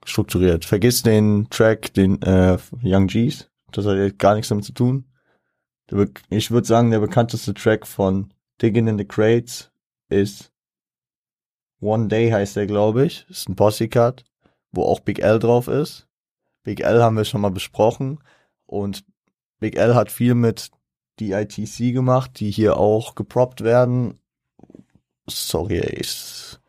strukturiert. 0.04 0.64
Vergiss 0.64 1.02
den 1.02 1.48
Track, 1.50 1.92
den 1.94 2.20
äh, 2.22 2.58
Young 2.82 3.06
G's. 3.06 3.50
Das 3.72 3.86
hat 3.86 3.96
jetzt 3.96 4.18
gar 4.18 4.34
nichts 4.34 4.48
damit 4.48 4.64
zu 4.64 4.72
tun. 4.72 5.04
Ich 6.30 6.50
würde 6.50 6.66
sagen, 6.66 6.90
der 6.90 7.00
bekannteste 7.00 7.52
Track 7.52 7.86
von 7.86 8.32
Digging 8.60 8.88
in 8.88 8.98
the 8.98 9.04
Crates 9.04 9.70
ist 10.08 10.51
One 11.82 12.06
Day 12.06 12.30
heißt 12.30 12.56
der, 12.56 12.66
glaube 12.66 13.04
ich. 13.04 13.26
Ist 13.28 13.48
ein 13.48 13.56
Posse-Cut, 13.56 14.24
wo 14.70 14.84
auch 14.84 15.00
Big 15.00 15.18
L 15.18 15.40
drauf 15.40 15.66
ist. 15.66 16.06
Big 16.62 16.80
L 16.80 17.02
haben 17.02 17.16
wir 17.16 17.24
schon 17.24 17.40
mal 17.40 17.50
besprochen. 17.50 18.20
Und 18.66 19.04
Big 19.58 19.76
L 19.76 19.96
hat 19.96 20.10
viel 20.10 20.34
mit 20.34 20.70
DITC 21.18 21.92
gemacht, 21.92 22.38
die 22.38 22.52
hier 22.52 22.76
auch 22.76 23.16
geproppt 23.16 23.62
werden. 23.62 24.20
Sorry, 25.28 25.78
ist 25.78 26.60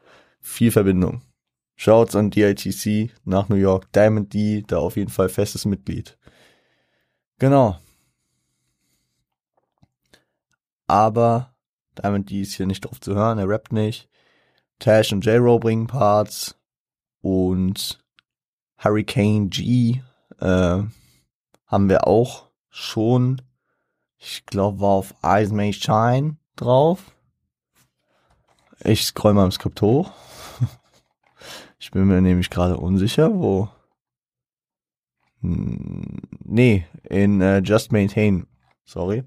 viel 0.42 0.72
Verbindung. 0.72 1.22
Shouts 1.76 2.16
an 2.16 2.32
DITC 2.32 3.12
nach 3.24 3.50
New 3.50 3.56
York. 3.56 3.92
Diamond 3.94 4.34
D, 4.34 4.64
da 4.66 4.80
auf 4.80 4.98
jeden 4.98 5.12
Fall 5.12 5.30
festes 5.30 5.66
Mitglied. 5.66 6.18
Genau. 7.38 7.78
Aber 10.88 11.54
Diamond 12.02 12.32
D 12.32 12.42
ist 12.42 12.54
hier 12.54 12.66
nicht 12.66 12.86
drauf 12.86 13.00
zu 13.00 13.14
hören, 13.14 13.38
er 13.38 13.48
rappt 13.48 13.74
nicht. 13.74 14.10
Tash 14.80 15.14
und 15.14 15.26
J-Ro 15.26 15.60
bringen 15.60 15.88
Parts 15.88 16.56
und 17.22 18.04
Hurricane 18.78 19.50
G 19.50 20.02
äh, 20.40 20.84
haben 21.68 21.90
wir 21.90 22.08
auch 22.08 22.50
schon, 22.70 23.42
ich 24.18 24.46
glaube, 24.46 24.82
war 24.82 24.90
auf 24.90 25.16
Eyes 25.24 25.52
May 25.52 25.74
Shine 25.74 26.38
drauf. 26.56 27.12
Ich 28.84 29.06
scroll 29.06 29.34
mal 29.34 29.46
im 29.46 29.52
Skript 29.52 29.82
hoch. 29.82 30.12
Ich 31.80 31.92
bin 31.92 32.06
mir 32.06 32.22
nämlich 32.22 32.50
gerade 32.50 32.78
unsicher, 32.78 33.34
wo. 33.34 33.68
Hm, 35.42 36.22
nee, 36.46 36.88
in 37.10 37.42
uh, 37.42 37.58
Just 37.58 37.92
Maintain. 37.92 38.48
Sorry. 38.86 39.26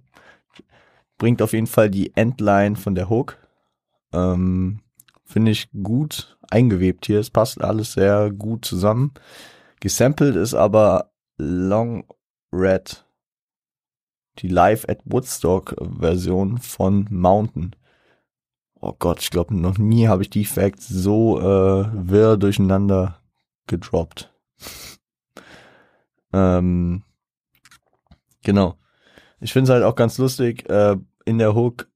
Bringt 1.18 1.42
auf 1.42 1.52
jeden 1.52 1.66
Fall 1.66 1.90
die 1.90 2.16
Endline 2.16 2.76
von 2.76 2.94
der 2.94 3.10
Hook. 3.10 3.36
Ähm, 4.10 4.80
Finde 5.26 5.50
ich 5.50 5.68
gut 5.82 6.38
eingewebt 6.50 7.06
hier. 7.06 7.18
Es 7.18 7.30
passt 7.30 7.60
alles 7.60 7.94
sehr 7.94 8.30
gut 8.30 8.64
zusammen. 8.64 9.12
Gesampelt 9.80 10.36
ist 10.36 10.54
aber 10.54 11.10
Long 11.36 12.04
Red. 12.52 13.04
Die 14.38 14.48
Live 14.48 14.86
at 14.88 15.00
Woodstock 15.04 15.74
Version 15.98 16.58
von 16.58 17.06
Mountain. 17.10 17.74
Oh 18.80 18.94
Gott, 18.96 19.20
ich 19.20 19.30
glaube, 19.30 19.56
noch 19.56 19.78
nie 19.78 20.06
habe 20.06 20.22
ich 20.22 20.30
die 20.30 20.44
Facts 20.44 20.86
so 20.86 21.40
äh, 21.40 21.90
wirr 21.92 22.36
durcheinander 22.36 23.20
gedroppt. 23.66 24.32
ähm, 26.32 27.02
genau. 28.44 28.78
Ich 29.40 29.52
finde 29.52 29.70
es 29.70 29.74
halt 29.74 29.84
auch 29.84 29.96
ganz 29.96 30.18
lustig. 30.18 30.68
Äh, 30.70 30.96
in 31.24 31.38
der 31.38 31.54
Hook 31.54 31.88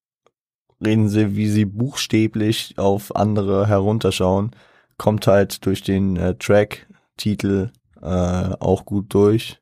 reden 0.84 1.08
sie, 1.08 1.36
wie 1.36 1.48
sie 1.48 1.64
buchstäblich 1.64 2.74
auf 2.78 3.14
andere 3.14 3.66
herunterschauen. 3.66 4.52
Kommt 4.98 5.26
halt 5.26 5.64
durch 5.66 5.82
den 5.82 6.16
äh, 6.16 6.34
Track-Titel 6.36 7.70
äh, 8.00 8.06
auch 8.06 8.84
gut 8.84 9.12
durch. 9.14 9.60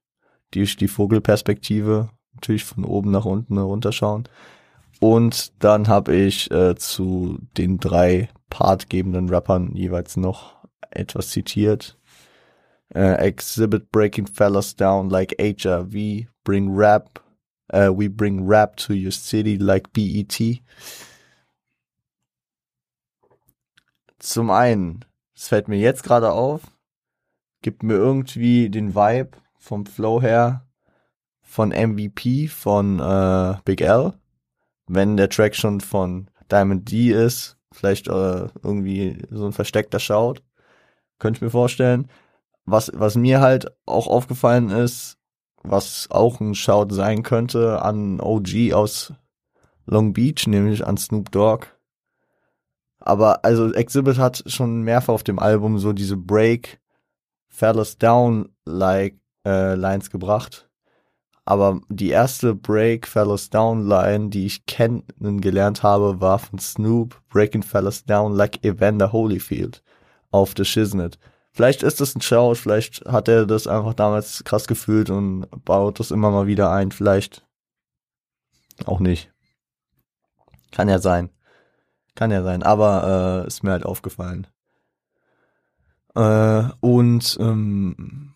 Die, 0.55 0.65
die 0.65 0.89
Vogelperspektive, 0.89 2.11
natürlich 2.35 2.65
von 2.65 2.85
oben 2.85 3.11
nach 3.11 3.25
unten 3.25 3.57
herunterschauen. 3.57 4.29
Und 5.01 5.53
dann 5.63 5.89
habe 5.89 6.15
ich 6.15 6.51
äh, 6.51 6.75
zu 6.77 7.39
den 7.57 7.79
drei 7.79 8.31
partgebenden 8.51 9.29
Rappern 9.29 9.75
jeweils 9.75 10.17
noch 10.17 10.57
etwas 10.91 11.31
zitiert. 11.31 11.97
Uh, 12.95 13.17
exhibit 13.19 13.93
breaking 13.93 14.27
fellas 14.27 14.75
down 14.75 15.11
like 15.11 15.35
HRV, 15.39 16.27
bring 16.43 16.75
rap, 16.75 17.21
uh, 17.75 17.91
we 17.93 18.09
bring 18.09 18.47
rap 18.47 18.77
to 18.77 18.95
your 18.95 19.13
city 19.13 19.59
like 19.59 19.93
BET. 19.93 20.63
Zum 24.19 24.51
einen, 24.51 25.05
es 25.35 25.49
fällt 25.49 25.69
mir 25.69 25.79
jetzt 25.79 26.03
gerade 26.03 26.33
auf, 26.33 26.63
gibt 27.63 27.83
mir 27.83 27.95
irgendwie 27.95 28.69
den 28.69 28.95
Vibe 28.95 29.39
vom 29.57 29.87
Flow 29.87 30.21
her 30.21 30.67
von 31.43 31.71
MVP 31.71 32.49
von 32.49 33.01
äh, 33.01 33.57
Big 33.65 33.81
L, 33.81 34.13
wenn 34.87 35.17
der 35.17 35.29
Track 35.29 35.55
schon 35.55 35.81
von 35.81 36.31
Diamond 36.51 36.91
D 36.91 37.11
ist, 37.11 37.57
vielleicht 37.73 38.09
äh, 38.09 38.49
irgendwie 38.63 39.23
so 39.31 39.47
ein 39.47 39.53
versteckter 39.53 39.99
Shout, 39.99 40.43
könnte 41.19 41.39
ich 41.39 41.43
mir 41.43 41.51
vorstellen. 41.51 42.09
Was, 42.65 42.91
was 42.95 43.17
mir 43.17 43.41
halt 43.41 43.73
auch 43.87 44.09
aufgefallen 44.09 44.71
ist, 44.71 45.17
was 45.63 46.09
auch 46.11 46.41
ein 46.41 46.55
Shout 46.55 46.89
sein 46.91 47.23
könnte 47.23 47.83
an 47.83 48.21
OG 48.21 48.73
aus 48.73 49.13
Long 49.87 50.13
Beach, 50.13 50.47
nämlich 50.47 50.87
an 50.87 50.97
Snoop 50.97 51.31
Dogg. 51.33 51.67
Aber 53.01 53.45
also 53.45 53.73
Exhibit 53.73 54.19
hat 54.19 54.43
schon 54.47 54.83
mehrfach 54.83 55.15
auf 55.15 55.23
dem 55.23 55.39
Album 55.39 55.79
so 55.79 55.93
diese 55.93 56.17
Break, 56.17 56.81
Fellas 57.49 57.99
Down 57.99 58.49
like 58.65 59.19
äh, 59.47 59.75
Lines 59.75 60.11
gebracht. 60.11 60.69
Aber 61.45 61.81
die 61.89 62.11
erste 62.11 62.55
Break, 62.55 63.07
Fellas 63.07 63.49
Down 63.49 63.87
Line, 63.89 64.29
die 64.29 64.45
ich 64.45 64.67
kennengelernt 64.67 65.83
habe, 65.83 66.21
war 66.21 66.39
von 66.39 66.59
Snoop, 66.59 67.19
Breaking 67.31 67.63
Fellas 67.63 68.05
Down 68.05 68.35
like 68.35 68.63
Evander 68.65 69.13
Holyfield 69.13 69.83
auf 70.31 70.53
The 70.55 70.67
Shiznit. 70.67 71.19
Vielleicht 71.51 71.83
ist 71.83 72.01
das 72.01 72.15
ein 72.15 72.21
Shout, 72.21 72.57
vielleicht 72.57 73.05
hat 73.07 73.29
er 73.29 73.47
das 73.47 73.67
einfach 73.67 73.95
damals 73.95 74.45
krass 74.45 74.69
gefühlt 74.69 75.09
und 75.09 75.47
baut 75.65 75.99
das 75.99 76.11
immer 76.11 76.31
mal 76.31 76.47
wieder 76.47 76.71
ein, 76.71 76.93
vielleicht 76.93 77.47
auch 78.85 79.01
nicht. 79.01 79.33
Kann 80.71 80.89
ja 80.89 80.99
sein. 80.99 81.31
Kann 82.19 82.33
ja 82.33 82.43
sein, 82.43 82.65
aber 82.65 83.45
äh, 83.45 83.47
ist 83.47 83.63
mir 83.63 83.71
halt 83.71 83.87
aufgefallen. 83.87 84.49
Äh, 86.17 86.65
und 86.81 87.37
ähm, 87.39 88.35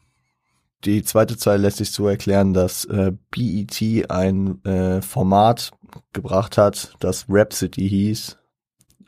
die 0.85 1.03
zweite 1.03 1.37
Zeile 1.37 1.63
lässt 1.63 1.79
sich 1.79 1.91
so 1.91 2.07
erklären, 2.07 2.55
dass 2.55 2.85
äh, 2.85 3.11
BET 3.33 4.09
ein 4.09 4.65
äh, 4.65 5.03
Format 5.03 5.73
gebracht 6.13 6.59
hat, 6.59 6.95
das 7.01 7.27
Rap 7.29 7.53
City 7.53 7.89
hieß, 7.89 8.39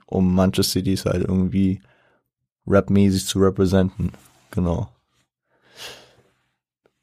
um 0.06 0.34
manche 0.34 0.64
Cities 0.64 1.04
halt 1.04 1.22
irgendwie 1.22 1.80
rapmäßig 2.66 3.26
zu 3.26 3.38
representen. 3.38 4.10
Genau. 4.50 4.88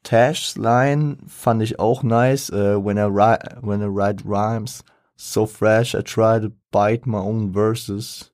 Tash's 0.02 0.58
Line 0.58 1.16
fand 1.26 1.62
ich 1.62 1.78
auch 1.78 2.02
nice. 2.02 2.50
Uh, 2.50 2.78
when 2.84 2.98
I 2.98 3.06
when 3.62 3.80
I 3.80 3.86
write 3.86 4.26
rhymes 4.26 4.84
so 5.22 5.46
fresh, 5.46 5.94
I 5.94 6.00
try 6.00 6.40
to 6.40 6.52
bite 6.70 7.06
my 7.06 7.18
own 7.18 7.52
verses. 7.52 8.30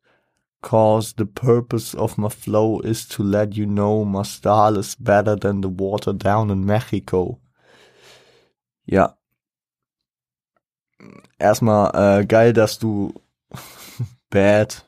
Cause 0.61 1.13
the 1.13 1.27
purpose 1.27 1.95
of 1.95 2.19
my 2.19 2.29
flow 2.29 2.81
is 2.81 3.07
to 3.09 3.23
let 3.23 3.57
you 3.57 3.65
know 3.65 4.05
my 4.05 4.25
style 4.25 4.77
is 4.77 4.97
better 4.97 5.37
than 5.37 5.61
the 5.61 5.69
water 5.69 6.13
down 6.13 6.51
in 6.51 6.65
Mexico. 6.67 7.39
Ja. 8.85 9.17
Erstmal 11.39 11.95
äh, 11.95 12.27
geil, 12.27 12.53
dass 12.53 12.79
du 12.79 13.15
bad 14.31 14.85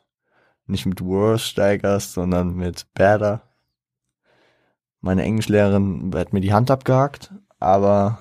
nicht 0.66 0.86
mit 0.86 1.00
worse 1.04 1.44
steigerst, 1.46 2.14
sondern 2.14 2.56
mit 2.56 2.86
better. 2.94 3.42
Meine 5.00 5.22
Englischlehrerin 5.22 6.10
hat 6.14 6.32
mir 6.32 6.40
die 6.40 6.52
Hand 6.52 6.70
abgehakt, 6.70 7.32
aber 7.58 8.18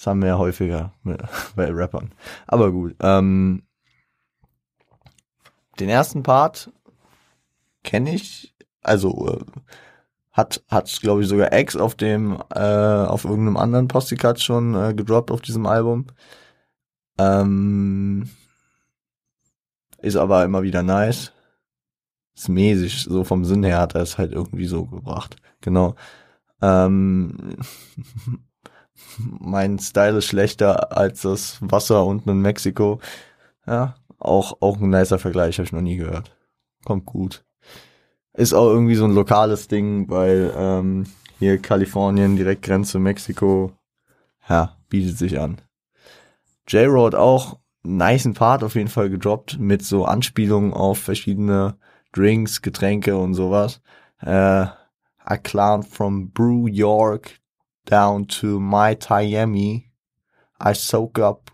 das 0.00 0.06
haben 0.06 0.22
wir 0.22 0.28
ja 0.28 0.38
häufiger 0.38 0.94
bei 1.56 1.70
Rappern. 1.70 2.14
Aber 2.46 2.72
gut. 2.72 2.96
Ähm, 3.00 3.64
den 5.78 5.90
ersten 5.90 6.22
Part 6.22 6.72
kenne 7.84 8.14
ich, 8.14 8.54
also 8.82 9.28
äh, 9.28 9.44
hat 10.32 10.64
hat 10.68 10.90
glaube 11.02 11.20
ich 11.20 11.28
sogar 11.28 11.52
X 11.52 11.76
auf 11.76 11.96
dem 11.96 12.42
äh, 12.48 12.58
auf 12.58 13.24
irgendeinem 13.26 13.58
anderen 13.58 13.88
Postikat 13.88 14.40
schon 14.40 14.74
äh, 14.74 14.94
gedroppt 14.94 15.30
auf 15.30 15.42
diesem 15.42 15.66
Album. 15.66 16.06
Ähm, 17.18 18.30
ist 19.98 20.16
aber 20.16 20.46
immer 20.46 20.62
wieder 20.62 20.82
nice. 20.82 21.34
Ist 22.34 22.48
mäßig, 22.48 23.02
so 23.02 23.22
vom 23.22 23.44
Sinn 23.44 23.64
her 23.64 23.80
hat 23.80 23.94
er 23.94 24.00
es 24.00 24.16
halt 24.16 24.32
irgendwie 24.32 24.66
so 24.66 24.86
gebracht. 24.86 25.36
Genau. 25.60 25.94
Ähm, 26.62 27.58
mein 29.18 29.78
Style 29.78 30.18
ist 30.18 30.26
schlechter 30.26 30.96
als 30.96 31.22
das 31.22 31.58
Wasser 31.60 32.04
unten 32.04 32.30
in 32.30 32.40
Mexiko. 32.40 33.00
Ja, 33.66 33.94
auch, 34.18 34.58
auch 34.60 34.78
ein 34.78 34.90
nicer 34.90 35.18
Vergleich, 35.18 35.58
habe 35.58 35.66
ich 35.66 35.72
noch 35.72 35.80
nie 35.80 35.96
gehört. 35.96 36.36
Kommt 36.84 37.06
gut. 37.06 37.44
Ist 38.34 38.54
auch 38.54 38.68
irgendwie 38.68 38.94
so 38.94 39.04
ein 39.04 39.14
lokales 39.14 39.68
Ding, 39.68 40.08
weil 40.08 40.52
ähm, 40.56 41.06
hier 41.38 41.58
Kalifornien, 41.58 42.36
direkt 42.36 42.62
Grenze 42.62 42.98
Mexiko, 42.98 43.72
ja, 44.48 44.76
bietet 44.88 45.18
sich 45.18 45.38
an. 45.38 45.60
J-Rod 46.68 47.14
auch 47.14 47.58
niceen 47.82 48.34
Part 48.34 48.62
auf 48.62 48.74
jeden 48.74 48.88
Fall 48.88 49.10
gedroppt 49.10 49.58
mit 49.58 49.82
so 49.82 50.04
Anspielungen 50.04 50.72
auf 50.72 50.98
verschiedene 50.98 51.76
Drinks, 52.12 52.62
Getränke 52.62 53.16
und 53.16 53.34
sowas. 53.34 53.80
Äh, 54.20 54.64
I 54.64 55.38
clown 55.42 55.82
from 55.82 56.30
Brew 56.30 56.66
York 56.66 57.39
down 57.90 58.24
to 58.24 58.60
my 58.60 58.96
Miami. 59.10 59.90
I 60.60 60.72
soak 60.74 61.18
up 61.18 61.50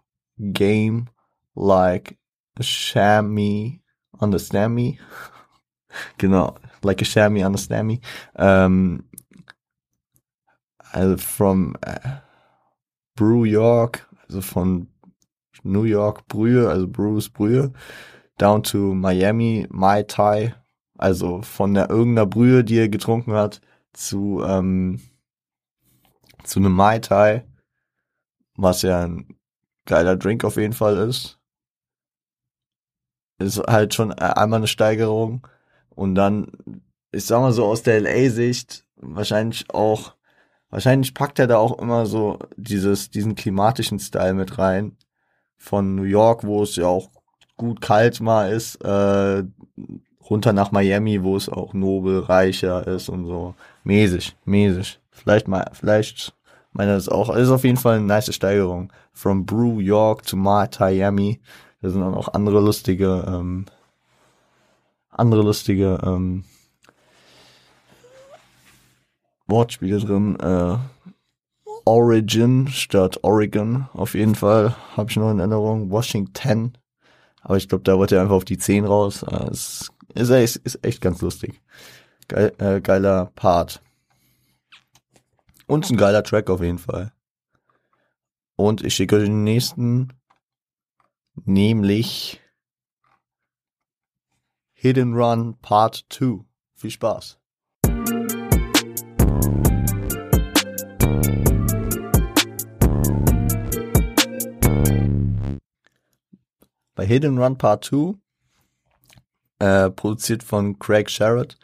game 0.53 1.09
like 1.55 2.18
a 2.59 2.62
chamois. 2.62 3.81
Understand 4.20 4.75
me? 4.75 4.99
genau, 6.18 6.57
like 6.83 7.01
a 7.01 7.05
chamois, 7.05 7.42
understand 7.42 7.88
me? 7.88 8.01
Um, 8.37 9.05
also 10.94 11.16
from 11.16 11.75
uh, 11.87 12.18
Brew 13.16 13.44
York, 13.44 14.07
also 14.29 14.40
von 14.40 14.88
New 15.64 15.85
York 15.85 16.29
Brühe, 16.29 16.68
also 16.68 16.87
Bruce 16.87 17.29
Brühe, 17.29 17.72
down 18.38 18.62
to 18.62 18.94
Miami 18.94 19.66
Mai 19.70 20.03
Tai, 20.03 20.55
also 20.99 21.40
von 21.40 21.75
der 21.75 21.88
irgendeiner 21.88 22.27
Brühe, 22.27 22.62
die 22.62 22.79
er 22.79 22.88
getrunken 22.88 23.33
hat, 23.33 23.61
zu 23.94 24.42
ähm, 24.46 25.01
zu 26.47 26.59
einem 26.59 26.73
Mai 26.73 26.99
Tai, 26.99 27.45
was 28.57 28.83
ja 28.83 29.03
ein 29.05 29.37
geiler 29.85 30.17
Drink 30.17 30.45
auf 30.45 30.57
jeden 30.57 30.73
Fall 30.73 30.97
ist. 30.97 31.39
Ist 33.39 33.59
halt 33.59 33.95
schon 33.95 34.13
einmal 34.13 34.61
eine 34.61 34.67
Steigerung 34.67 35.47
und 35.91 36.15
dann, 36.15 36.53
ich 37.13 37.25
sag 37.25 37.41
mal 37.41 37.53
so 37.53 37.67
aus 37.67 37.83
der 37.83 38.01
LA-Sicht, 38.01 38.85
wahrscheinlich 38.97 39.71
auch, 39.71 40.15
wahrscheinlich 40.71 41.15
packt 41.15 41.39
er 41.39 41.47
da 41.47 41.59
auch 41.59 41.79
immer 41.79 42.07
so 42.07 42.39
dieses, 42.57 43.11
diesen 43.11 43.35
klimatischen 43.35 43.99
Style 43.99 44.35
mit 44.35 44.59
rein, 44.59 44.97
von 45.57 45.95
New 45.95 46.05
York, 46.05 46.45
wo 46.45 46.63
es 46.63 46.77
ja 46.77 46.87
auch 46.87 47.11
gut 47.57 47.81
kalt 47.81 48.21
mal 48.21 48.53
ist, 48.53 48.77
äh, 48.85 49.45
runter 50.29 50.53
nach 50.53 50.73
Miami, 50.73 51.23
wo 51.23 51.37
es 51.37 51.49
auch 51.49 51.73
nobel, 51.73 52.21
reicher 52.21 52.87
ist 52.87 53.09
und 53.09 53.27
so. 53.27 53.55
Mäßig, 53.85 54.37
mäßig. 54.45 55.01
Vielleicht 55.17 55.49
mal, 55.49 55.71
vielleicht 55.73 56.35
meine 56.77 56.93
das 56.93 57.09
auch. 57.09 57.35
Ist 57.35 57.49
auf 57.49 57.65
jeden 57.65 57.79
Fall 57.79 57.97
eine 57.97 58.07
nice 58.07 58.35
Steigerung. 58.35 58.93
From 59.13 59.47
Brew 59.47 59.81
York 59.81 60.25
to 60.27 60.37
Miami. 60.37 61.41
Da 61.81 61.91
sind 61.91 62.03
dann 62.03 62.15
auch 62.15 62.35
andere 62.35 62.61
lustige, 62.61 63.25
ähm, 63.27 63.67
andere 65.11 65.43
lustige 65.43 65.99
ähm, 66.05 66.45
Wortspiele 69.47 69.99
drin. 69.99 70.39
Äh, 70.39 70.77
Origin 71.87 72.69
statt 72.69 73.21
Oregon. 73.23 73.89
Auf 73.95 74.15
jeden 74.15 74.35
Fall 74.35 74.75
habe 74.97 75.11
ich 75.11 75.17
noch 75.17 75.31
in 75.31 75.39
Erinnerung. 75.39 75.91
Washington. 75.91 76.77
Aber 77.41 77.57
ich 77.57 77.69
glaube, 77.69 77.85
da 77.85 77.97
wollte 77.97 78.17
er 78.17 78.23
einfach 78.23 78.35
auf 78.35 78.45
die 78.45 78.59
10 78.59 78.85
raus. 78.85 79.23
Äh, 79.23 79.51
ist, 79.51 79.93
ist, 80.15 80.31
echt, 80.31 80.57
ist 80.57 80.85
echt 80.85 81.01
ganz 81.01 81.23
lustig. 81.23 81.61
Geil, 82.29 82.53
äh, 82.59 82.81
geiler 82.81 83.31
Part. 83.37 83.81
Und 85.67 85.91
ein 85.91 85.97
geiler 85.97 86.23
Track 86.23 86.49
auf 86.51 86.63
jeden 86.63 86.79
Fall. 86.79 87.13
Und 88.55 88.85
ich 88.85 88.95
schicke 88.95 89.17
euch 89.17 89.25
den 89.25 89.45
nächsten. 89.45 90.13
Nämlich 91.45 92.41
Hidden 94.73 95.15
Run 95.15 95.59
Part 95.61 96.07
2. 96.09 96.45
Viel 96.75 96.91
Spaß. 96.91 97.39
bei 106.97 107.07
Hidden 107.07 107.39
Run 107.39 107.57
Part 107.57 107.85
2, 107.85 108.15
äh, 109.61 109.91
produziert 109.91 110.43
von 110.43 110.79
Craig 110.79 111.09
Sherrod 111.09 111.57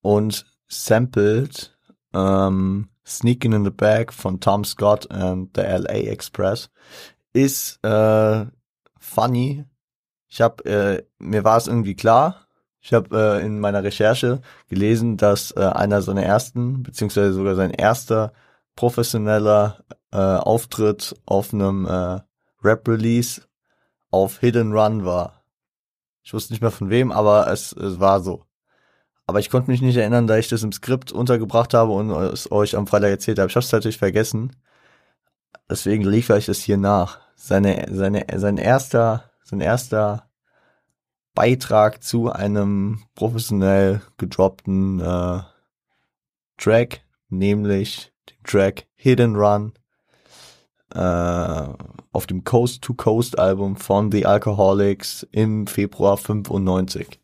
und 0.00 0.46
sampled 0.68 1.76
ähm, 2.14 2.88
Sneaking 3.10 3.52
in 3.52 3.64
the 3.64 3.70
Bag 3.70 4.12
von 4.12 4.40
Tom 4.40 4.64
Scott 4.64 5.10
and 5.10 5.50
the 5.54 5.62
LA 5.62 6.10
Express, 6.10 6.70
ist 7.32 7.84
äh, 7.84 8.46
funny. 8.98 9.64
Ich 10.28 10.40
habe 10.40 10.64
äh, 10.64 11.02
mir 11.18 11.44
war 11.44 11.56
es 11.56 11.66
irgendwie 11.66 11.94
klar. 11.94 12.46
Ich 12.80 12.94
habe 12.94 13.40
äh, 13.40 13.44
in 13.44 13.60
meiner 13.60 13.82
Recherche 13.82 14.40
gelesen, 14.68 15.16
dass 15.16 15.50
äh, 15.52 15.60
einer 15.60 16.02
seiner 16.02 16.22
ersten 16.22 16.82
beziehungsweise 16.82 17.32
sogar 17.34 17.54
sein 17.54 17.72
erster 17.72 18.32
professioneller 18.74 19.84
äh, 20.12 20.16
Auftritt 20.16 21.14
auf 21.26 21.52
einem 21.52 21.86
äh, 21.86 22.20
Rap-Release 22.62 23.42
auf 24.10 24.38
Hidden 24.38 24.72
Run 24.72 25.04
war. 25.04 25.44
Ich 26.22 26.32
wusste 26.32 26.52
nicht 26.52 26.62
mehr 26.62 26.70
von 26.70 26.90
wem, 26.90 27.12
aber 27.12 27.48
es, 27.48 27.72
es 27.72 28.00
war 28.00 28.20
so. 28.20 28.44
Aber 29.30 29.38
ich 29.38 29.48
konnte 29.48 29.70
mich 29.70 29.80
nicht 29.80 29.96
erinnern, 29.96 30.26
da 30.26 30.38
ich 30.38 30.48
das 30.48 30.64
im 30.64 30.72
Skript 30.72 31.12
untergebracht 31.12 31.72
habe 31.72 31.92
und 31.92 32.10
es 32.10 32.50
euch 32.50 32.76
am 32.76 32.88
Freitag 32.88 33.10
erzählt 33.10 33.38
habe. 33.38 33.48
Ich 33.48 33.54
habe 33.54 33.64
es 33.64 33.70
natürlich 33.70 33.96
vergessen. 33.96 34.56
Deswegen 35.70 36.02
liefere 36.02 36.36
ich 36.38 36.46
das 36.46 36.58
hier 36.58 36.76
nach. 36.76 37.20
Seine, 37.36 37.86
seine, 37.92 38.26
sein 38.34 38.56
erster, 38.56 39.30
sein 39.44 39.60
erster 39.60 40.28
Beitrag 41.36 42.02
zu 42.02 42.32
einem 42.32 43.04
professionell 43.14 44.02
gedroppten 44.16 44.98
äh, 44.98 45.42
Track, 46.58 47.02
nämlich 47.28 48.12
dem 48.30 48.42
Track 48.42 48.88
Hidden 48.96 49.36
Run 49.36 49.74
äh, 50.92 51.68
auf 52.10 52.26
dem 52.26 52.42
Coast 52.42 52.82
to 52.82 52.94
Coast 52.94 53.38
Album 53.38 53.76
von 53.76 54.10
The 54.10 54.26
Alcoholics 54.26 55.24
im 55.30 55.68
Februar 55.68 56.16
95. 56.16 57.20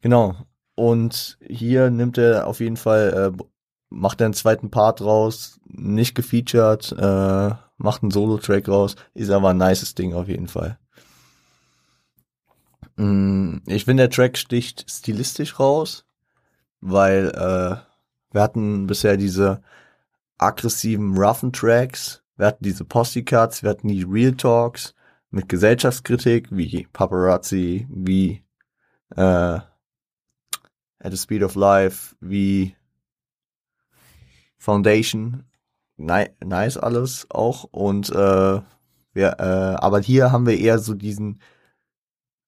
Genau. 0.00 0.34
Und 0.78 1.38
hier 1.44 1.90
nimmt 1.90 2.18
er 2.18 2.46
auf 2.46 2.60
jeden 2.60 2.76
Fall, 2.76 3.34
äh, 3.36 3.44
macht 3.90 4.20
er 4.20 4.26
einen 4.26 4.34
zweiten 4.34 4.70
Part 4.70 5.00
raus, 5.00 5.58
nicht 5.66 6.14
gefeatured, 6.14 6.92
äh, 6.92 7.50
macht 7.78 8.04
einen 8.04 8.12
Solo-Track 8.12 8.68
raus, 8.68 8.94
ist 9.12 9.30
aber 9.30 9.48
ein 9.50 9.56
nices 9.56 9.96
Ding 9.96 10.14
auf 10.14 10.28
jeden 10.28 10.46
Fall. 10.46 10.78
Mm, 12.94 13.56
ich 13.66 13.86
finde, 13.86 14.04
der 14.04 14.10
Track 14.10 14.38
sticht 14.38 14.88
stilistisch 14.88 15.58
raus, 15.58 16.06
weil 16.80 17.30
äh, 17.30 17.76
wir 18.32 18.40
hatten 18.40 18.86
bisher 18.86 19.16
diese 19.16 19.60
aggressiven, 20.36 21.18
roughen 21.18 21.52
Tracks, 21.52 22.22
wir 22.36 22.46
hatten 22.46 22.62
diese 22.62 22.84
Posse-Cuts, 22.84 23.64
wir 23.64 23.70
hatten 23.70 23.88
die 23.88 24.04
Real 24.04 24.36
Talks 24.36 24.94
mit 25.30 25.48
Gesellschaftskritik, 25.48 26.46
wie 26.52 26.86
Paparazzi, 26.92 27.88
wie 27.90 28.44
äh, 29.16 29.58
At 31.00 31.12
the 31.12 31.16
Speed 31.18 31.42
of 31.42 31.54
Life, 31.54 32.16
wie 32.20 32.74
Foundation. 34.56 35.44
Ni 35.96 36.26
nice 36.44 36.76
alles 36.76 37.26
auch. 37.30 37.64
Und 37.64 38.10
äh, 38.10 38.60
wir, 39.12 39.36
äh, 39.38 39.76
aber 39.76 40.00
hier 40.00 40.32
haben 40.32 40.46
wir 40.46 40.58
eher 40.58 40.78
so 40.78 40.94
diesen, 40.94 41.40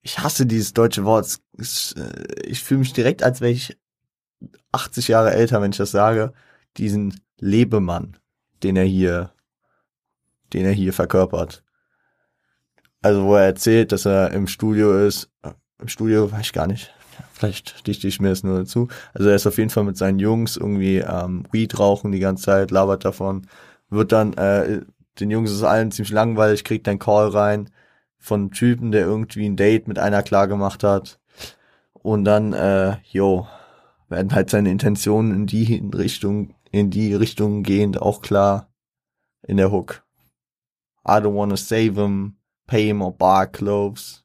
ich 0.02 0.18
hasse 0.18 0.46
dieses 0.46 0.72
deutsche 0.72 1.04
Wort. 1.04 1.38
Ich, 1.58 1.94
äh, 1.96 2.46
ich 2.46 2.62
fühle 2.62 2.80
mich 2.80 2.92
direkt, 2.92 3.22
als 3.22 3.40
wäre 3.40 3.52
ich 3.52 3.76
80 4.72 5.08
Jahre 5.08 5.32
älter, 5.32 5.60
wenn 5.60 5.72
ich 5.72 5.78
das 5.78 5.90
sage, 5.90 6.32
diesen 6.76 7.20
Lebemann, 7.38 8.16
den 8.62 8.76
er 8.76 8.84
hier, 8.84 9.32
den 10.52 10.64
er 10.64 10.72
hier 10.72 10.92
verkörpert. 10.92 11.64
Also 13.02 13.24
wo 13.24 13.34
er 13.34 13.46
erzählt, 13.46 13.92
dass 13.92 14.04
er 14.04 14.30
im 14.32 14.46
Studio 14.46 15.06
ist, 15.06 15.30
im 15.78 15.88
Studio 15.88 16.30
weiß 16.30 16.42
ich 16.42 16.52
gar 16.52 16.66
nicht, 16.66 16.92
vielleicht 17.32 17.86
dichte 17.86 18.08
ich 18.08 18.20
mir 18.20 18.30
das 18.30 18.42
nur 18.42 18.58
dazu. 18.58 18.88
Also 19.14 19.28
er 19.28 19.36
ist 19.36 19.46
auf 19.46 19.58
jeden 19.58 19.70
Fall 19.70 19.84
mit 19.84 19.96
seinen 19.96 20.18
Jungs 20.18 20.56
irgendwie 20.56 20.98
ähm, 20.98 21.44
Weed 21.50 21.78
rauchen 21.78 22.12
die 22.12 22.20
ganze 22.20 22.44
Zeit, 22.44 22.70
labert 22.70 23.04
davon, 23.04 23.46
wird 23.88 24.12
dann, 24.12 24.34
äh, 24.34 24.82
den 25.18 25.30
Jungs 25.30 25.50
ist 25.50 25.62
allen 25.62 25.90
ziemlich 25.90 26.12
langweilig, 26.12 26.64
kriegt 26.64 26.88
einen 26.88 26.98
Call 26.98 27.28
rein 27.28 27.70
von 28.18 28.40
einem 28.40 28.52
Typen, 28.52 28.92
der 28.92 29.02
irgendwie 29.02 29.46
ein 29.46 29.56
Date 29.56 29.88
mit 29.88 29.98
einer 29.98 30.22
klar 30.22 30.48
gemacht 30.48 30.84
hat. 30.84 31.18
Und 31.92 32.24
dann, 32.24 32.52
äh, 32.52 32.96
jo, 33.04 33.46
werden 34.08 34.34
halt 34.34 34.50
seine 34.50 34.70
Intentionen 34.70 35.34
in 35.34 35.46
die 35.46 35.82
Richtung, 35.94 36.54
in 36.70 36.90
die 36.90 37.14
Richtung 37.14 37.62
gehend 37.62 38.00
auch 38.00 38.22
klar 38.22 38.68
in 39.42 39.56
der 39.56 39.70
Hook. 39.70 40.04
I 41.06 41.12
don't 41.12 41.34
wanna 41.34 41.56
save 41.56 41.94
him, 41.94 42.36
pay 42.66 42.86
him 42.86 43.02
or 43.02 43.12
buy 43.12 43.46
clothes. 43.46 44.24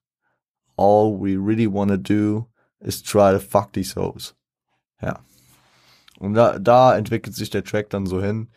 All 0.78 1.18
we 1.18 1.38
really 1.38 1.68
wanna 1.68 1.98
do 1.98 2.48
is 2.86 3.02
try 3.02 3.32
to 3.32 3.40
fuck 3.40 3.74
these 3.74 3.96
hoes. 3.96 4.36
Ja. 5.02 5.20
Und 6.20 6.34
da, 6.36 6.60
da 6.60 6.96
entwickelt 6.96 7.36
sich 7.36 7.50
der 7.50 7.64
Track 7.64 7.90
dann 7.90 8.06
so 8.06 8.22
hin. 8.22 8.50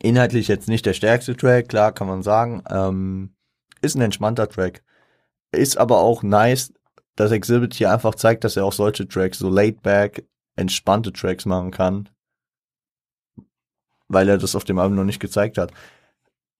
Inhaltlich 0.00 0.48
jetzt 0.48 0.68
nicht 0.68 0.86
der 0.86 0.92
stärkste 0.92 1.36
Track, 1.36 1.68
klar 1.68 1.92
kann 1.92 2.06
man 2.06 2.22
sagen. 2.22 2.62
Ähm, 2.68 3.34
ist 3.80 3.96
ein 3.96 4.02
entspannter 4.02 4.48
Track. 4.48 4.84
Ist 5.50 5.78
aber 5.78 5.98
auch 5.98 6.22
nice, 6.22 6.72
dass 7.16 7.30
Exhibit 7.30 7.74
hier 7.74 7.90
einfach 7.92 8.14
zeigt, 8.14 8.44
dass 8.44 8.56
er 8.56 8.64
auch 8.64 8.72
solche 8.72 9.08
Tracks, 9.08 9.38
so 9.38 9.48
laid 9.48 9.82
back, 9.82 10.26
entspannte 10.56 11.12
Tracks 11.12 11.46
machen 11.46 11.70
kann. 11.70 12.08
Weil 14.08 14.28
er 14.28 14.38
das 14.38 14.54
auf 14.54 14.64
dem 14.64 14.78
Album 14.78 14.96
noch 14.96 15.04
nicht 15.04 15.20
gezeigt 15.20 15.58
hat. 15.58 15.72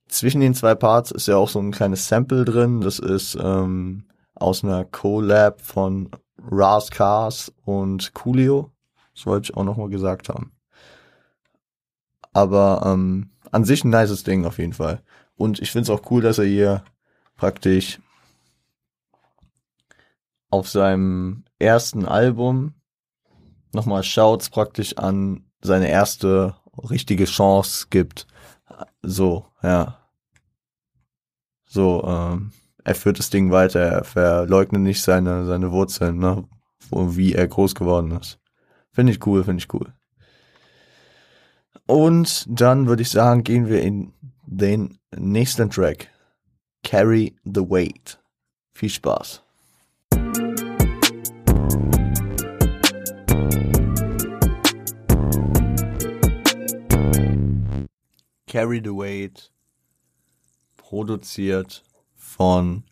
Zwischen 0.09 0.41
den 0.41 0.55
zwei 0.55 0.75
Parts 0.75 1.11
ist 1.11 1.29
ja 1.29 1.37
auch 1.37 1.49
so 1.49 1.61
ein 1.61 1.73
kleines 1.73 2.09
Sample 2.09 2.45
drin. 2.45 2.81
Das 2.81 2.99
ist 2.99 3.37
ähm, 3.41 4.05
aus 4.35 4.65
einer 4.65 4.85
Collab 4.85 5.61
von 5.61 6.11
Ras 6.39 6.91
Cars 6.91 7.53
und 7.65 8.15
Coolio. 8.15 8.73
Das 9.15 9.27
wollte 9.27 9.51
ich 9.51 9.57
auch 9.57 9.65
nochmal 9.65 9.89
gesagt 9.89 10.29
haben. 10.29 10.53
Aber 12.33 12.83
ähm, 12.85 13.31
an 13.53 13.65
sich 13.65 13.85
ein 13.85 13.91
nices 13.91 14.25
Ding 14.25 14.45
auf 14.45 14.59
jeden 14.59 14.73
Fall. 14.73 15.03
Und 15.37 15.61
ich 15.61 15.71
finde 15.71 15.85
es 15.85 15.91
auch 15.91 16.11
cool, 16.11 16.23
dass 16.23 16.39
er 16.39 16.45
hier 16.45 16.85
praktisch 17.37 18.01
auf 20.51 20.69
seinem 20.69 21.45
ersten 21.59 22.07
Album 22.07 22.75
nochmal 23.73 24.03
Shouts 24.03 24.51
praktisch 24.51 24.97
an 24.99 25.45
seine 25.61 25.89
erste 25.89 26.57
richtige 26.79 27.25
Chance 27.25 27.87
gibt. 27.91 28.27
So, 29.03 29.47
ja. 29.63 29.99
So, 31.67 32.05
ähm, 32.07 32.53
er 32.85 32.95
führt 32.95 33.19
das 33.19 33.31
Ding 33.31 33.51
weiter, 33.51 33.81
er 33.81 34.05
verleugnet 34.05 34.83
nicht 34.83 35.03
seine, 35.03 35.47
seine 35.47 35.73
Wurzeln, 35.73 36.19
ne, 36.19 36.45
wie 36.91 37.33
er 37.33 37.49
groß 37.49 37.75
geworden 37.75 38.13
ist. 38.13 38.39
Finde 38.93 39.13
ich 39.13 39.27
cool, 39.27 39.43
finde 39.43 39.63
ich 39.63 39.73
cool. 39.73 39.93
Und 41.87 42.47
dann 42.49 42.87
würde 42.87 43.03
ich 43.03 43.11
sagen, 43.11 43.43
gehen 43.43 43.69
wir 43.69 43.83
in 43.83 44.13
den 44.47 44.99
nächsten 45.17 45.71
Track. 45.71 46.11
Carry 46.83 47.35
the 47.45 47.63
Weight. 47.63 48.23
Viel 48.75 48.91
Spaß. 48.91 49.43
Carry 58.47 58.81
the 58.85 58.91
Weight 58.91 59.51
produziert 60.77 61.83
von 62.37 62.83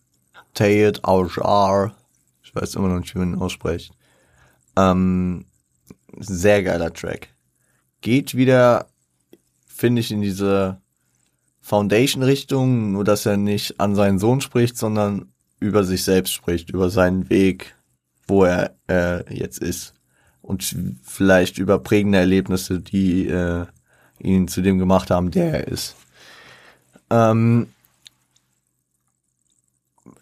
Tayed 0.55 1.05
Aujar. 1.05 1.95
Ich 2.43 2.55
weiß 2.55 2.75
immer 2.77 2.89
noch 2.89 3.01
nicht, 3.01 3.15
wie 3.15 3.19
man 3.19 3.35
ihn 3.35 3.41
ausspricht. 3.41 3.93
Ähm, 4.77 5.47
sehr 6.19 6.63
geiler 6.63 6.93
Track. 6.93 7.29
Geht 8.01 8.35
wieder, 8.35 8.87
finde 9.67 10.01
ich, 10.01 10.11
in 10.11 10.21
diese 10.21 10.81
Foundation-Richtung, 11.61 12.93
nur 12.93 13.05
dass 13.05 13.27
er 13.27 13.37
nicht 13.37 13.81
an 13.81 13.95
seinen 13.95 14.19
Sohn 14.19 14.41
spricht, 14.41 14.77
sondern 14.77 15.33
über 15.61 15.85
sich 15.85 16.05
selbst 16.05 16.33
spricht, 16.33 16.71
über 16.71 16.91
seinen 16.91 17.31
Weg, 17.31 17.75
wo 18.27 18.45
er 18.45 18.75
äh, 18.89 19.35
jetzt 19.35 19.59
ist. 19.59 19.95
Und 20.41 20.77
vielleicht 21.03 21.59
über 21.59 21.79
prägende 21.79 22.19
Erlebnisse, 22.19 22.81
die 22.81 23.29
äh, 23.29 23.67
ihn 24.19 24.49
zu 24.49 24.61
dem 24.61 24.79
gemacht 24.79 25.11
haben, 25.11 25.31
der 25.31 25.53
er 25.53 25.69
ist. 25.69 25.95
Ähm, 27.11 27.69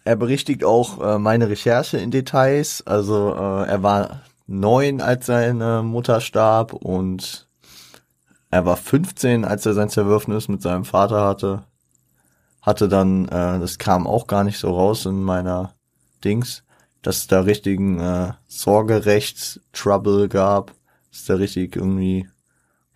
er 0.03 0.15
berichtigt 0.15 0.63
auch 0.63 0.99
äh, 1.01 1.19
meine 1.19 1.49
Recherche 1.49 1.97
in 1.97 2.11
Details. 2.11 2.85
Also 2.85 3.33
äh, 3.33 3.67
er 3.67 3.83
war 3.83 4.21
neun, 4.47 5.01
als 5.01 5.27
seine 5.27 5.83
Mutter 5.83 6.21
starb 6.21 6.73
und 6.73 7.47
er 8.49 8.65
war 8.65 8.77
15, 8.77 9.45
als 9.45 9.65
er 9.65 9.73
sein 9.73 9.89
Zerwürfnis 9.89 10.47
mit 10.47 10.61
seinem 10.61 10.85
Vater 10.85 11.23
hatte. 11.23 11.63
Hatte 12.61 12.89
dann, 12.89 13.25
äh, 13.25 13.59
das 13.59 13.77
kam 13.77 14.07
auch 14.07 14.27
gar 14.27 14.43
nicht 14.43 14.59
so 14.59 14.71
raus 14.71 15.05
in 15.05 15.23
meiner 15.23 15.73
Dings, 16.23 16.63
dass 17.01 17.17
es 17.17 17.27
da 17.27 17.41
richtigen 17.41 17.99
äh, 17.99 18.33
Sorgerechts-Trouble 18.47 20.27
gab, 20.27 20.73
dass 21.11 21.25
da 21.25 21.35
richtig 21.35 21.75
irgendwie 21.75 22.27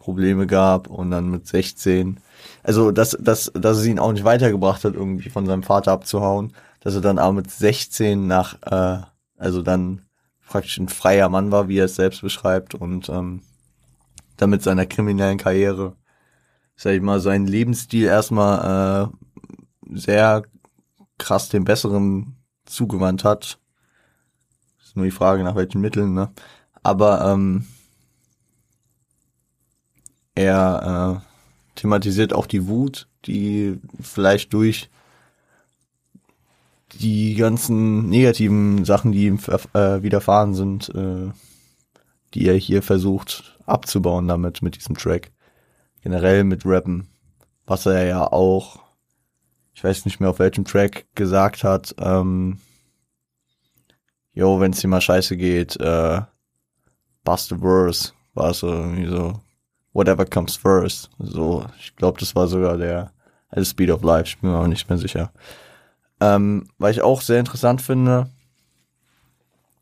Probleme 0.05 0.47
gab 0.47 0.87
und 0.87 1.11
dann 1.11 1.29
mit 1.29 1.47
16 1.47 2.19
also 2.63 2.91
dass, 2.91 3.17
dass, 3.19 3.51
dass 3.53 3.77
es 3.77 3.85
ihn 3.85 3.99
auch 3.99 4.11
nicht 4.11 4.23
weitergebracht 4.23 4.83
hat, 4.83 4.93
irgendwie 4.93 5.29
von 5.29 5.45
seinem 5.45 5.63
Vater 5.63 5.91
abzuhauen 5.91 6.53
dass 6.85 6.93
er 6.93 7.01
dann 7.01 7.17
auch 7.17 7.31
mit 7.31 7.49
16 7.49 8.27
nach, 8.27 8.61
äh, 8.61 9.03
also 9.37 9.63
dann 9.63 10.03
praktisch 10.47 10.77
ein 10.77 10.87
freier 10.87 11.29
Mann 11.29 11.51
war, 11.51 11.67
wie 11.67 11.79
er 11.79 11.85
es 11.85 11.95
selbst 11.95 12.21
beschreibt 12.21 12.75
und 12.75 13.09
ähm, 13.09 13.41
dann 14.37 14.51
mit 14.51 14.61
seiner 14.61 14.85
kriminellen 14.85 15.39
Karriere, 15.39 15.95
sag 16.75 16.93
ich 16.93 17.01
mal, 17.01 17.19
seinen 17.19 17.47
Lebensstil 17.47 18.05
erstmal 18.05 19.09
äh, 19.11 19.97
sehr 19.97 20.43
krass 21.17 21.49
dem 21.49 21.63
Besseren 21.63 22.35
zugewandt 22.65 23.23
hat. 23.23 23.57
Ist 24.83 24.95
nur 24.95 25.05
die 25.05 25.11
Frage, 25.11 25.43
nach 25.43 25.55
welchen 25.55 25.81
Mitteln, 25.81 26.13
ne? 26.13 26.31
Aber 26.83 27.25
ähm, 27.25 27.65
er 30.35 31.21
äh, 31.23 31.79
thematisiert 31.79 32.33
auch 32.33 32.45
die 32.45 32.67
Wut, 32.67 33.07
die 33.25 33.79
vielleicht 34.01 34.53
durch 34.53 34.89
die 36.93 37.35
ganzen 37.35 38.07
negativen 38.09 38.85
Sachen, 38.85 39.11
die 39.11 39.25
ihm 39.25 39.39
äh, 39.73 40.01
widerfahren 40.01 40.53
sind, 40.53 40.89
äh, 40.89 41.31
die 42.33 42.47
er 42.47 42.55
hier 42.55 42.81
versucht 42.81 43.57
abzubauen 43.65 44.27
damit, 44.27 44.61
mit 44.61 44.75
diesem 44.75 44.95
Track. 44.95 45.31
Generell 46.01 46.43
mit 46.43 46.65
Rappen. 46.65 47.07
Was 47.65 47.85
er 47.85 48.05
ja 48.05 48.31
auch, 48.31 48.79
ich 49.73 49.83
weiß 49.83 50.05
nicht 50.05 50.19
mehr 50.19 50.29
auf 50.29 50.39
welchem 50.39 50.65
Track, 50.65 51.05
gesagt 51.15 51.63
hat, 51.63 51.95
ähm, 51.97 52.59
yo, 54.33 54.59
wenn 54.59 54.71
es 54.71 54.81
dir 54.81 54.87
mal 54.87 55.01
scheiße 55.01 55.35
geht, 55.35 55.75
äh, 55.79 56.21
bust 57.23 57.51
a 57.51 57.57
verse, 57.57 58.13
war 58.35 58.53
so 58.53 58.67
irgendwie 58.67 59.07
so, 59.07 59.41
whatever 59.95 60.25
comes 60.25 60.55
first. 60.57 61.09
So, 61.17 61.65
ich 61.79 61.95
glaube, 61.95 62.19
das 62.19 62.35
war 62.35 62.47
sogar 62.47 62.77
der 62.77 63.11
also 63.49 63.69
Speed 63.69 63.89
of 63.89 64.03
Life, 64.03 64.25
ich 64.27 64.39
bin 64.39 64.51
mir 64.51 64.57
auch 64.57 64.67
nicht 64.67 64.87
mehr 64.89 64.97
sicher. 64.97 65.31
Ähm, 66.19 66.67
weil 66.77 66.91
ich 66.91 67.01
auch 67.01 67.21
sehr 67.21 67.39
interessant 67.39 67.81
finde, 67.81 68.29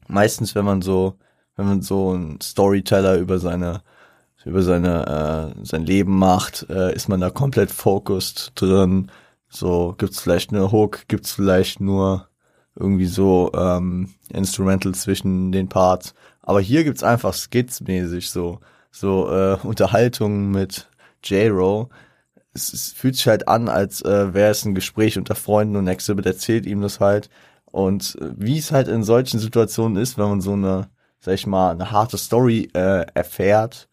meistens 0.07 0.55
wenn 0.55 0.65
man 0.65 0.81
so, 0.81 1.15
wenn 1.55 1.65
man 1.65 1.81
so 1.81 2.13
ein 2.13 2.39
Storyteller 2.41 3.17
über 3.17 3.39
seine 3.39 3.81
über 4.45 4.61
seine 4.61 5.55
äh, 5.55 5.65
sein 5.65 5.85
Leben 5.85 6.17
macht, 6.19 6.67
äh, 6.69 6.93
ist 6.93 7.07
man 7.07 7.21
da 7.21 7.29
komplett 7.29 7.71
focused 7.71 8.51
drin. 8.55 9.09
So 9.49 9.95
gibt's 9.97 10.19
vielleicht 10.19 10.51
eine 10.51 10.71
Hook, 10.71 11.07
gibt's 11.07 11.31
vielleicht 11.31 11.79
nur 11.79 12.27
irgendwie 12.75 13.05
so 13.05 13.51
ähm, 13.55 14.13
Instrumental 14.29 14.93
zwischen 14.95 15.51
den 15.53 15.69
Parts. 15.69 16.13
Aber 16.41 16.59
hier 16.59 16.83
gibt's 16.83 17.03
einfach 17.03 17.33
skizmäßig 17.33 18.29
so 18.29 18.59
so 18.93 19.29
äh, 19.29 19.57
Unterhaltungen 19.63 20.51
mit 20.51 20.87
J-Ro. 21.23 21.89
Es, 22.53 22.71
es 22.71 22.91
fühlt 22.91 23.15
sich 23.15 23.27
halt 23.27 23.47
an, 23.47 23.67
als 23.67 24.01
äh, 24.03 24.33
wäre 24.33 24.51
es 24.51 24.63
ein 24.63 24.75
Gespräch 24.75 25.17
unter 25.17 25.35
Freunden 25.35 25.75
und 25.75 25.87
Exhibit 25.87 26.25
erzählt 26.25 26.65
ihm 26.65 26.81
das 26.81 26.99
halt. 26.99 27.29
Und 27.65 28.15
äh, 28.21 28.29
wie 28.37 28.57
es 28.57 28.71
halt 28.71 28.87
in 28.87 29.03
solchen 29.03 29.39
Situationen 29.39 29.97
ist, 29.97 30.17
wenn 30.17 30.29
man 30.29 30.41
so 30.41 30.53
eine, 30.53 30.89
sag 31.19 31.33
ich 31.33 31.47
mal, 31.47 31.71
eine 31.71 31.91
harte 31.91 32.17
Story 32.17 32.69
äh, 32.75 33.05
erfährt, 33.15 33.89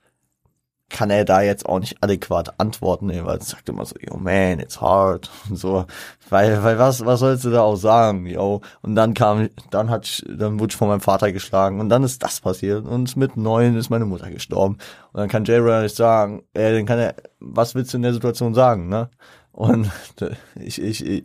kann 0.90 1.11
er 1.11 1.24
da 1.24 1.40
jetzt 1.42 1.66
auch 1.66 1.79
nicht 1.79 2.03
adäquat 2.03 2.61
antworten, 2.61 3.07
ne, 3.07 3.24
weil 3.24 3.38
er 3.38 3.44
sagt 3.44 3.68
immer 3.68 3.87
so, 3.87 3.94
yo 4.00 4.16
man, 4.16 4.61
it's 4.61 4.81
hard 4.81 5.31
und 5.48 5.57
so, 5.57 5.87
weil, 6.29 6.62
weil 6.62 6.79
was, 6.79 7.05
was 7.05 7.20
sollst 7.20 7.44
du 7.44 7.50
da 7.50 7.62
auch 7.62 7.76
sagen, 7.76 8.26
yo, 8.26 8.61
und 8.83 8.94
dann 8.96 9.14
kam, 9.14 9.48
dann 9.70 9.90
hat, 9.90 10.22
dann 10.29 10.61
wurde 10.61 10.72
ich 10.72 10.76
von 10.76 10.88
meinem 10.88 11.00
Vater 11.00 11.33
geschlagen 11.33 11.81
und 11.81 11.88
dann 11.88 12.03
ist 12.03 12.22
das 12.22 12.40
passiert 12.40 12.85
und 12.87 13.16
mit 13.16 13.37
neun 13.37 13.76
ist 13.76 13.90
meine 13.90 14.05
Mutter 14.05 14.31
gestorben. 14.31 14.76
Und 15.12 15.20
dann 15.20 15.29
kann 15.29 15.44
J. 15.44 15.83
nicht 15.83 15.96
sagen, 15.96 16.42
äh, 16.55 16.72
dann 16.72 16.87
kann 16.87 16.98
er, 16.98 17.14
was 17.38 17.74
willst 17.74 17.92
du 17.92 17.96
in 17.98 18.03
der 18.03 18.12
Situation 18.12 18.55
sagen, 18.55 18.88
ne, 18.88 19.11
und 19.53 19.90
ich, 20.57 20.81
ich, 20.83 21.07
ich 21.07 21.24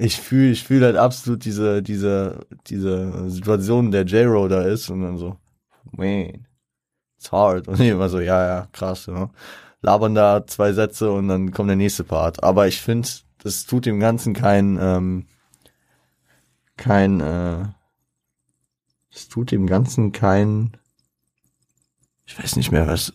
ich 0.00 0.16
fühle 0.16 0.52
ich 0.52 0.62
fühl 0.62 0.84
halt 0.84 0.96
absolut 0.96 1.44
diese, 1.44 1.82
diese, 1.82 2.46
diese 2.68 3.28
Situation, 3.30 3.90
der 3.90 4.04
J-Ro 4.04 4.46
da 4.46 4.62
ist 4.62 4.88
und 4.90 5.02
dann 5.02 5.16
so, 5.18 5.36
man, 5.90 6.46
it's 7.18 7.32
hard. 7.32 7.68
Und 7.68 7.80
ich 7.80 7.88
immer 7.88 8.08
so, 8.08 8.20
ja, 8.20 8.46
ja, 8.46 8.68
krass, 8.72 9.06
ja. 9.06 9.30
Labern 9.80 10.14
da 10.14 10.46
zwei 10.46 10.72
Sätze 10.72 11.12
und 11.12 11.28
dann 11.28 11.52
kommt 11.52 11.68
der 11.68 11.76
nächste 11.76 12.04
Part. 12.04 12.42
Aber 12.42 12.66
ich 12.66 12.80
finde, 12.80 13.08
das 13.42 13.66
tut 13.66 13.86
dem 13.86 14.00
Ganzen 14.00 14.34
kein, 14.34 14.78
ähm, 14.80 15.26
kein, 16.76 17.20
äh, 17.20 17.64
es 19.12 19.28
tut 19.28 19.50
dem 19.50 19.66
Ganzen 19.66 20.12
kein, 20.12 20.76
ich 22.26 22.38
weiß 22.38 22.56
nicht 22.56 22.72
mehr, 22.72 22.86
was, 22.86 23.12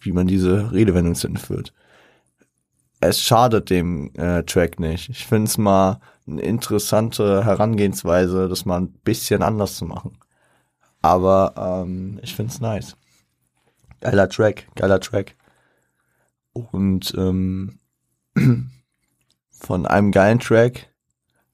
wie 0.00 0.12
man 0.12 0.26
diese 0.26 0.72
Redewendung 0.72 1.14
führt. 1.36 1.72
Es 3.00 3.20
schadet 3.20 3.70
dem 3.70 4.12
äh, 4.14 4.42
Track 4.44 4.80
nicht. 4.80 5.10
Ich 5.10 5.26
finde 5.26 5.48
es 5.48 5.58
mal 5.58 6.00
eine 6.26 6.42
interessante 6.42 7.44
Herangehensweise, 7.44 8.48
das 8.48 8.64
mal 8.64 8.80
ein 8.80 8.92
bisschen 8.92 9.42
anders 9.42 9.76
zu 9.76 9.84
machen. 9.84 10.18
Aber 11.02 11.84
ähm, 11.84 12.18
ich 12.22 12.34
finde 12.34 12.52
es 12.52 12.60
nice. 12.60 12.96
Geiler 14.04 14.28
Track, 14.28 14.68
geiler 14.74 15.00
Track. 15.00 15.34
Und 16.52 17.14
ähm, 17.16 17.78
von 19.50 19.86
einem 19.86 20.12
geilen 20.12 20.40
Track, 20.40 20.92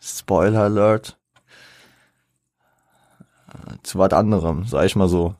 Spoiler 0.01 0.63
Alert, 0.63 1.17
äh, 3.53 3.77
zu 3.85 4.01
was 4.01 4.13
anderem, 4.13 4.65
sag 4.65 4.85
ich 4.85 4.97
mal 4.97 5.09
so. 5.09 5.37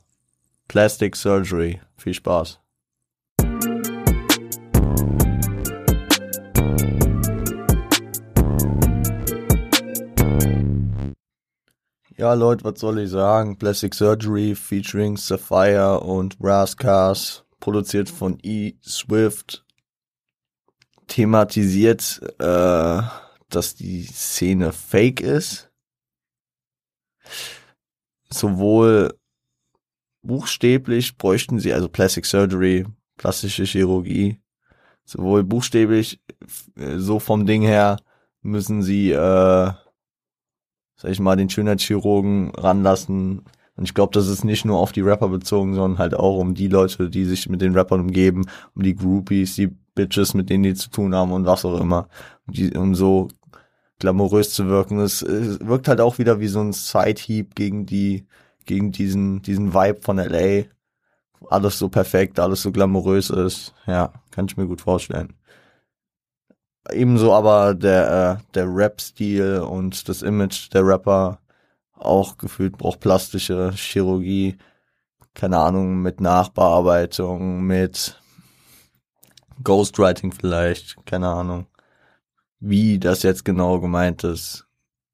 Plastic 0.69 1.17
Surgery. 1.17 1.81
Viel 1.97 2.13
Spaß. 2.13 2.60
Ja, 12.21 12.35
Leute, 12.35 12.63
was 12.65 12.79
soll 12.79 12.99
ich 12.99 13.09
sagen? 13.09 13.57
Plastic 13.57 13.95
Surgery 13.95 14.53
featuring 14.53 15.17
Sapphire 15.17 16.01
und 16.01 16.37
Brass 16.37 16.77
Cars, 16.77 17.43
produziert 17.59 18.11
von 18.11 18.37
E. 18.43 18.73
Swift, 18.83 19.65
thematisiert, 21.07 22.21
äh, 22.37 23.01
dass 23.49 23.73
die 23.73 24.03
Szene 24.03 24.71
fake 24.71 25.21
ist. 25.21 25.71
Sowohl 28.29 29.17
buchstäblich 30.21 31.17
bräuchten 31.17 31.57
sie, 31.57 31.73
also 31.73 31.89
Plastic 31.89 32.27
Surgery, 32.27 32.85
plastische 33.17 33.63
Chirurgie, 33.63 34.39
sowohl 35.05 35.43
buchstäblich, 35.43 36.21
äh, 36.75 36.99
so 36.99 37.17
vom 37.17 37.47
Ding 37.47 37.63
her, 37.63 37.97
müssen 38.43 38.83
sie, 38.83 39.09
äh, 39.09 39.71
sag 41.01 41.11
ich 41.11 41.19
mal, 41.19 41.35
den 41.35 41.49
Schönheitschirurgen 41.49 42.51
ranlassen. 42.51 43.41
Und 43.75 43.85
ich 43.85 43.93
glaube, 43.95 44.13
das 44.13 44.27
ist 44.27 44.43
nicht 44.43 44.65
nur 44.65 44.77
auf 44.77 44.91
die 44.91 45.01
Rapper 45.01 45.29
bezogen, 45.29 45.73
sondern 45.73 45.97
halt 45.97 46.13
auch 46.13 46.37
um 46.37 46.53
die 46.53 46.67
Leute, 46.67 47.09
die 47.09 47.25
sich 47.25 47.49
mit 47.49 47.61
den 47.61 47.73
Rappern 47.73 48.01
umgeben, 48.01 48.45
um 48.75 48.83
die 48.83 48.95
Groupies, 48.95 49.55
die 49.55 49.75
Bitches, 49.95 50.35
mit 50.35 50.49
denen 50.49 50.63
die 50.63 50.75
zu 50.75 50.89
tun 50.91 51.15
haben 51.15 51.31
und 51.31 51.45
was 51.45 51.65
auch 51.65 51.79
immer. 51.79 52.07
Um, 52.45 52.53
die, 52.53 52.77
um 52.77 52.93
so 52.93 53.29
glamourös 53.97 54.51
zu 54.53 54.67
wirken. 54.67 54.99
Es, 54.99 55.23
es 55.23 55.59
wirkt 55.59 55.87
halt 55.87 56.01
auch 56.01 56.19
wieder 56.19 56.39
wie 56.39 56.47
so 56.47 56.59
ein 56.59 56.73
Side-Heap 56.73 57.55
gegen 57.55 57.85
die, 57.87 58.27
gegen 58.65 58.91
diesen, 58.91 59.41
diesen 59.41 59.73
Vibe 59.73 60.01
von 60.01 60.17
LA. 60.17 60.65
Alles 61.49 61.79
so 61.79 61.89
perfekt, 61.89 62.39
alles 62.39 62.61
so 62.61 62.71
glamourös 62.71 63.31
ist. 63.31 63.73
Ja, 63.87 64.13
kann 64.29 64.45
ich 64.45 64.55
mir 64.55 64.67
gut 64.67 64.81
vorstellen. 64.81 65.33
Ebenso 66.89 67.33
aber 67.33 67.75
der, 67.75 68.39
äh, 68.41 68.53
der 68.53 68.65
Rap-Stil 68.67 69.59
und 69.59 70.09
das 70.09 70.21
Image 70.21 70.73
der 70.73 70.85
Rapper 70.85 71.39
auch 71.93 72.37
gefühlt 72.37 72.77
braucht 72.77 72.99
plastische 72.99 73.71
Chirurgie, 73.75 74.57
keine 75.33 75.59
Ahnung, 75.59 76.01
mit 76.01 76.19
Nachbearbeitung, 76.19 77.61
mit 77.61 78.19
Ghostwriting 79.63 80.31
vielleicht, 80.31 81.05
keine 81.05 81.29
Ahnung. 81.29 81.67
Wie 82.59 82.99
das 82.99 83.23
jetzt 83.23 83.45
genau 83.45 83.79
gemeint 83.79 84.23
ist, 84.23 84.67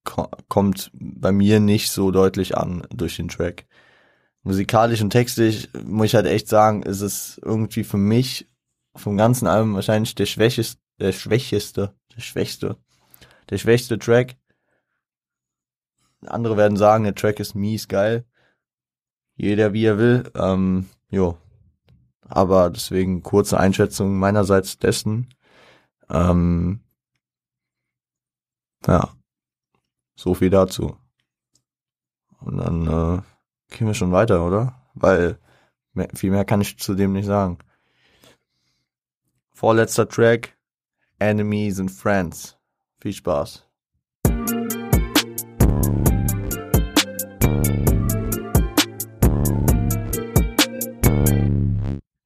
ko 0.03 0.27
kommt 0.47 0.91
bei 0.93 1.32
mir 1.32 1.60
nicht 1.60 1.91
so 1.91 2.12
deutlich 2.12 2.58
an 2.58 2.88
durch 2.89 3.17
den 3.17 3.27
Track. 3.27 3.65
Musikalisch 4.43 5.01
und 5.01 5.10
textlich 5.10 5.69
muss 5.84 6.08
ich 6.08 6.15
halt 6.15 6.25
echt 6.25 6.47
sagen, 6.47 6.84
ist 6.84 7.01
es 7.01 7.39
irgendwie 7.43 7.84
für 7.84 7.97
mich 7.97 8.47
vom 8.95 9.17
ganzen 9.17 9.47
Album 9.47 9.75
wahrscheinlich 9.75 10.15
der 10.15 10.25
schwächeste, 10.25 10.82
der 10.99 11.12
schwächeste, 11.12 11.95
der 12.15 12.21
schwächste, 12.21 12.77
der 13.49 13.57
schwächste 13.57 13.99
Track. 13.99 14.38
Andere 16.25 16.57
werden 16.57 16.77
sagen, 16.77 17.03
der 17.03 17.15
Track 17.15 17.39
ist 17.39 17.55
mies 17.55 17.88
geil. 17.88 18.25
Jeder 19.36 19.73
wie 19.73 19.86
er 19.86 19.97
will. 19.97 20.31
Ähm, 20.36 20.89
jo. 21.10 21.38
Aber 22.21 22.69
deswegen 22.69 23.23
kurze 23.23 23.60
Einschätzung 23.60 24.17
meinerseits 24.17 24.79
dessen. 24.79 25.33
Ähm, 26.10 26.83
ja. 28.86 29.13
So 30.15 30.33
viel 30.33 30.49
dazu. 30.49 30.97
Und 32.39 32.57
dann 32.57 32.88
äh, 32.88 33.21
gehen 33.75 33.88
wir 33.88 33.93
schon 33.93 34.12
weiter, 34.12 34.45
oder? 34.45 34.81
Weil 34.95 35.39
mehr, 35.93 36.10
viel 36.15 36.31
mehr 36.31 36.45
kann 36.45 36.62
ich 36.62 36.79
zu 36.79 36.95
dem 36.95 37.13
nicht 37.13 37.25
sagen. 37.25 37.60
Vorletzter 39.51 40.07
Track, 40.07 40.57
Enemies 41.19 41.80
and 41.80 41.89
Friends. 41.89 42.56
Viel 42.99 43.13
Spaß. 43.13 43.63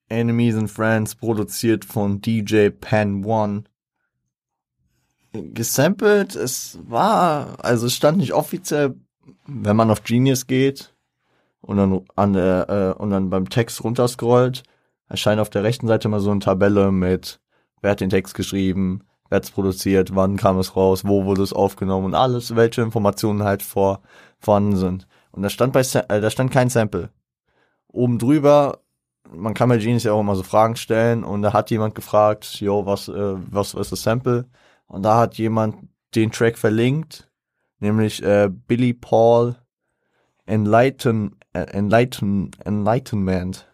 Enemies 0.09 0.57
and 0.57 0.69
Friends, 0.69 1.15
produziert 1.15 1.85
von 1.85 2.19
DJ 2.19 2.67
Pen 2.69 3.23
One. 3.23 3.63
Gesampelt, 5.31 6.35
es 6.35 6.77
war, 6.85 7.63
also 7.63 7.87
es 7.87 7.95
stand 7.95 8.17
nicht 8.17 8.33
offiziell, 8.33 8.95
wenn 9.47 9.77
man 9.77 9.89
auf 9.89 10.03
Genius 10.03 10.47
geht 10.47 10.93
und 11.61 11.77
dann 11.77 12.01
an 12.17 12.33
der, 12.33 12.95
äh, 12.97 13.01
und 13.01 13.11
dann 13.11 13.29
beim 13.29 13.47
Text 13.47 13.85
runterscrollt, 13.85 14.63
erscheint 15.07 15.39
auf 15.39 15.49
der 15.49 15.63
rechten 15.63 15.87
Seite 15.87 16.09
mal 16.09 16.19
so 16.19 16.31
eine 16.31 16.41
Tabelle 16.41 16.91
mit, 16.91 17.39
wer 17.81 17.91
hat 17.91 18.01
den 18.01 18.09
Text 18.09 18.35
geschrieben, 18.35 19.03
wer 19.29 19.37
hat's 19.37 19.51
produziert, 19.51 20.15
wann 20.15 20.37
kam 20.37 20.59
es 20.59 20.75
raus, 20.75 21.05
wo 21.05 21.25
wurde 21.25 21.43
es 21.43 21.53
aufgenommen 21.53 22.07
und 22.07 22.15
alles, 22.15 22.55
welche 22.55 22.81
Informationen 22.81 23.43
halt 23.43 23.63
vor, 23.63 24.01
vorhanden 24.39 24.77
sind. 24.77 25.07
Und 25.31 25.43
da 25.43 25.49
stand 25.49 25.73
bei, 25.73 25.81
äh, 25.81 26.21
da 26.21 26.29
stand 26.29 26.51
kein 26.51 26.69
Sample. 26.69 27.09
Oben 27.87 28.19
drüber, 28.19 28.79
man 29.29 29.53
kann 29.53 29.69
bei 29.69 29.77
Genius 29.77 30.03
ja 30.03 30.13
auch 30.13 30.21
immer 30.21 30.35
so 30.35 30.43
Fragen 30.43 30.75
stellen 30.75 31.23
und 31.23 31.41
da 31.41 31.53
hat 31.53 31.71
jemand 31.71 31.95
gefragt, 31.95 32.59
yo, 32.59 32.85
was, 32.85 33.07
äh, 33.07 33.35
was, 33.51 33.75
was 33.75 33.87
ist 33.87 33.91
das 33.91 34.03
Sample? 34.03 34.45
Und 34.87 35.03
da 35.03 35.17
hat 35.17 35.35
jemand 35.35 35.87
den 36.15 36.31
Track 36.31 36.57
verlinkt, 36.57 37.29
nämlich 37.79 38.21
äh, 38.23 38.49
Billy 38.49 38.93
Paul 38.93 39.55
Enlighten, 40.45 41.37
äh, 41.53 41.61
Enlighten, 41.61 42.51
Enlightenment. 42.65 43.70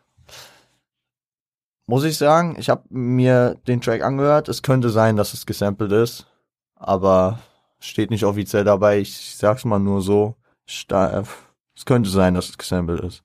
Muss 1.90 2.04
ich 2.04 2.18
sagen, 2.18 2.58
ich 2.60 2.70
habe 2.70 2.84
mir 2.90 3.56
den 3.66 3.80
Track 3.80 4.04
angehört. 4.04 4.50
Es 4.50 4.62
könnte 4.62 4.90
sein, 4.90 5.16
dass 5.16 5.34
es 5.34 5.46
gesampelt 5.46 5.94
ist, 5.94 6.28
aber 6.76 7.40
steht 7.80 8.12
nicht 8.12 8.26
offiziell 8.26 8.66
dabei. 8.66 9.00
Ich 9.00 9.38
sag's 9.38 9.64
mal 9.64 9.80
nur 9.80 10.02
so. 10.02 10.36
Es 10.68 11.86
könnte 11.86 12.10
sein, 12.10 12.34
dass 12.34 12.50
es 12.50 12.58
gesampelt 12.58 13.00
ist. 13.02 13.24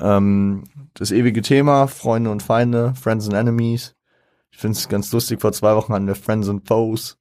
Ähm, 0.00 0.64
das 0.94 1.12
ewige 1.12 1.40
Thema, 1.40 1.86
Freunde 1.86 2.30
und 2.32 2.42
Feinde, 2.42 2.94
Friends 2.96 3.26
and 3.26 3.34
Enemies. 3.34 3.94
Ich 4.50 4.58
finde 4.58 4.76
es 4.76 4.88
ganz 4.88 5.12
lustig, 5.12 5.40
vor 5.40 5.52
zwei 5.52 5.76
Wochen 5.76 5.92
hatten 5.92 6.08
wir 6.08 6.16
Friends 6.16 6.48
and 6.48 6.66
Foes. 6.66 7.16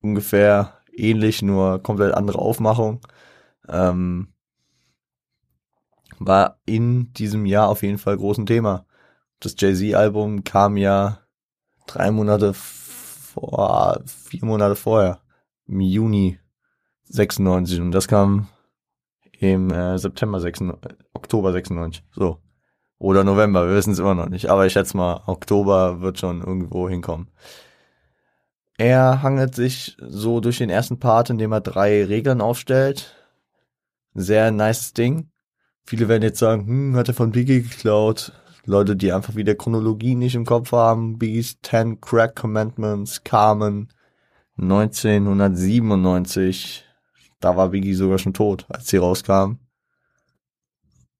Ungefähr 0.00 0.78
ähnlich, 0.92 1.42
nur 1.42 1.82
komplett 1.82 2.14
andere 2.14 2.38
Aufmachung. 2.38 3.00
Ähm, 3.68 4.28
war 6.20 6.60
in 6.64 7.12
diesem 7.14 7.44
Jahr 7.44 7.68
auf 7.68 7.82
jeden 7.82 7.98
Fall 7.98 8.16
groß 8.16 8.38
ein 8.38 8.46
Thema. 8.46 8.86
Das 9.40 9.54
Jay-Z-Album 9.56 10.44
kam 10.44 10.76
ja 10.76 11.20
drei 11.86 12.10
Monate 12.10 12.54
vor, 12.54 14.00
vier 14.06 14.44
Monate 14.44 14.74
vorher, 14.74 15.20
im 15.66 15.80
Juni 15.80 16.38
96 17.04 17.80
und 17.80 17.92
das 17.92 18.08
kam 18.08 18.48
im 19.38 19.70
äh, 19.70 19.98
September 19.98 20.40
96, 20.40 20.96
Oktober 21.12 21.52
96, 21.52 22.04
so. 22.12 22.38
Oder 22.98 23.22
November, 23.22 23.68
wir 23.68 23.76
wissen 23.76 23.92
es 23.92 24.00
immer 24.00 24.16
noch 24.16 24.28
nicht, 24.28 24.50
aber 24.50 24.66
ich 24.66 24.72
schätze 24.72 24.96
mal, 24.96 25.22
Oktober 25.26 26.00
wird 26.00 26.18
schon 26.18 26.40
irgendwo 26.40 26.88
hinkommen. 26.88 27.28
Er 28.76 29.22
hangelt 29.22 29.54
sich 29.54 29.96
so 30.00 30.40
durch 30.40 30.58
den 30.58 30.70
ersten 30.70 30.98
Part, 30.98 31.30
indem 31.30 31.52
er 31.52 31.60
drei 31.60 32.04
Regeln 32.04 32.40
aufstellt. 32.40 33.16
Sehr 34.14 34.50
nice 34.50 34.92
Ding. 34.94 35.30
Viele 35.84 36.08
werden 36.08 36.22
jetzt 36.22 36.38
sagen, 36.38 36.66
hm, 36.66 36.96
hat 36.96 37.08
er 37.08 37.14
von 37.14 37.32
Biggie 37.32 37.62
geklaut. 37.62 38.32
Leute, 38.68 38.96
die 38.96 39.12
einfach 39.12 39.34
wieder 39.34 39.54
Chronologie 39.54 40.14
nicht 40.14 40.34
im 40.34 40.44
Kopf 40.44 40.72
haben. 40.72 41.18
Biggie's 41.18 41.58
Ten 41.62 42.02
Crack 42.02 42.36
Commandments 42.36 43.24
kamen 43.24 43.88
1997. 44.58 46.84
Da 47.40 47.56
war 47.56 47.70
Biggie 47.70 47.94
sogar 47.94 48.18
schon 48.18 48.34
tot, 48.34 48.66
als 48.68 48.88
sie 48.88 48.98
rauskam. 48.98 49.52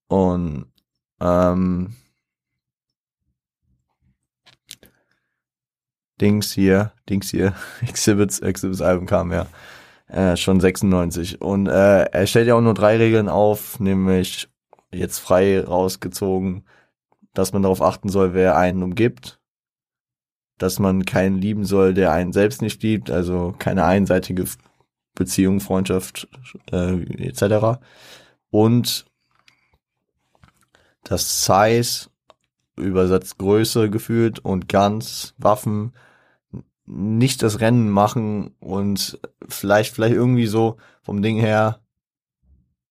Und 0.08 0.66
ähm, 1.20 1.96
Dings 6.20 6.52
hier, 6.52 6.92
Dings 7.08 7.30
hier, 7.30 7.54
Exhibits, 7.80 8.40
Exhibits 8.40 8.82
Album 8.82 9.06
kam 9.06 9.32
ja 9.32 9.46
äh, 10.08 10.36
schon 10.36 10.60
96. 10.60 11.40
Und 11.40 11.66
äh, 11.66 12.02
er 12.02 12.26
stellt 12.26 12.48
ja 12.48 12.56
auch 12.56 12.60
nur 12.60 12.74
drei 12.74 12.98
Regeln 12.98 13.30
auf, 13.30 13.80
nämlich 13.80 14.50
jetzt 14.90 15.18
frei 15.18 15.64
rausgezogen, 15.64 16.66
dass 17.38 17.52
man 17.52 17.62
darauf 17.62 17.82
achten 17.82 18.08
soll, 18.08 18.34
wer 18.34 18.56
einen 18.56 18.82
umgibt, 18.82 19.38
dass 20.58 20.80
man 20.80 21.04
keinen 21.04 21.38
lieben 21.38 21.64
soll, 21.64 21.94
der 21.94 22.10
einen 22.10 22.32
selbst 22.32 22.62
nicht 22.62 22.82
liebt, 22.82 23.12
also 23.12 23.54
keine 23.56 23.84
einseitige 23.84 24.44
Beziehung, 25.14 25.60
Freundschaft 25.60 26.26
äh, 26.72 27.00
etc. 27.28 27.78
Und 28.50 29.04
das 31.04 31.44
Size 31.44 32.10
übersetzt 32.74 33.38
Größe 33.38 33.88
gefühlt 33.88 34.40
und 34.40 34.68
ganz 34.68 35.34
Waffen 35.38 35.92
nicht 36.86 37.44
das 37.44 37.60
Rennen 37.60 37.88
machen 37.88 38.56
und 38.58 39.20
vielleicht 39.46 39.94
vielleicht 39.94 40.16
irgendwie 40.16 40.48
so 40.48 40.76
vom 41.02 41.22
Ding 41.22 41.38
her, 41.38 41.78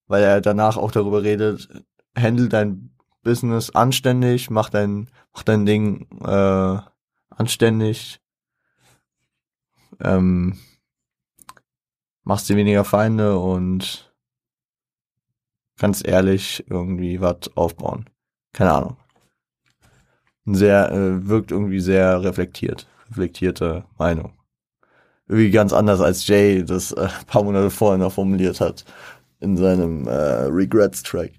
weil 0.08 0.24
er 0.24 0.40
danach 0.40 0.78
auch 0.78 0.92
darüber 0.92 1.22
redet, 1.22 1.68
handle 2.16 2.48
dein 2.48 2.97
Business 3.28 3.72
anständig, 3.72 4.50
mach 4.50 4.70
dein, 4.70 5.10
mach 5.34 5.44
dein 5.44 5.66
Ding 5.66 6.08
äh, 6.24 6.78
anständig, 7.30 8.22
ähm, 10.00 10.58
machst 12.24 12.48
dir 12.48 12.56
weniger 12.56 12.86
Feinde 12.86 13.38
und 13.38 14.14
ganz 15.78 16.02
ehrlich 16.08 16.64
irgendwie 16.70 17.20
was 17.20 17.52
aufbauen. 17.56 18.06
Keine 18.54 18.72
Ahnung. 18.72 18.98
Sehr, 20.46 20.90
äh, 20.94 21.28
wirkt 21.28 21.52
irgendwie 21.52 21.82
sehr 21.82 22.24
reflektiert, 22.24 22.88
reflektierte 23.10 23.84
Meinung. 23.98 24.40
Irgendwie 25.28 25.52
ganz 25.52 25.74
anders 25.74 26.00
als 26.00 26.26
Jay 26.26 26.64
das 26.64 26.94
äh, 26.94 27.10
paar 27.28 27.44
Monate 27.44 27.72
vorher 27.72 27.98
noch 27.98 28.14
formuliert 28.14 28.62
hat 28.62 28.86
in 29.42 29.58
seinem 29.58 30.08
äh, 30.08 30.46
Regrets-Track 30.46 31.34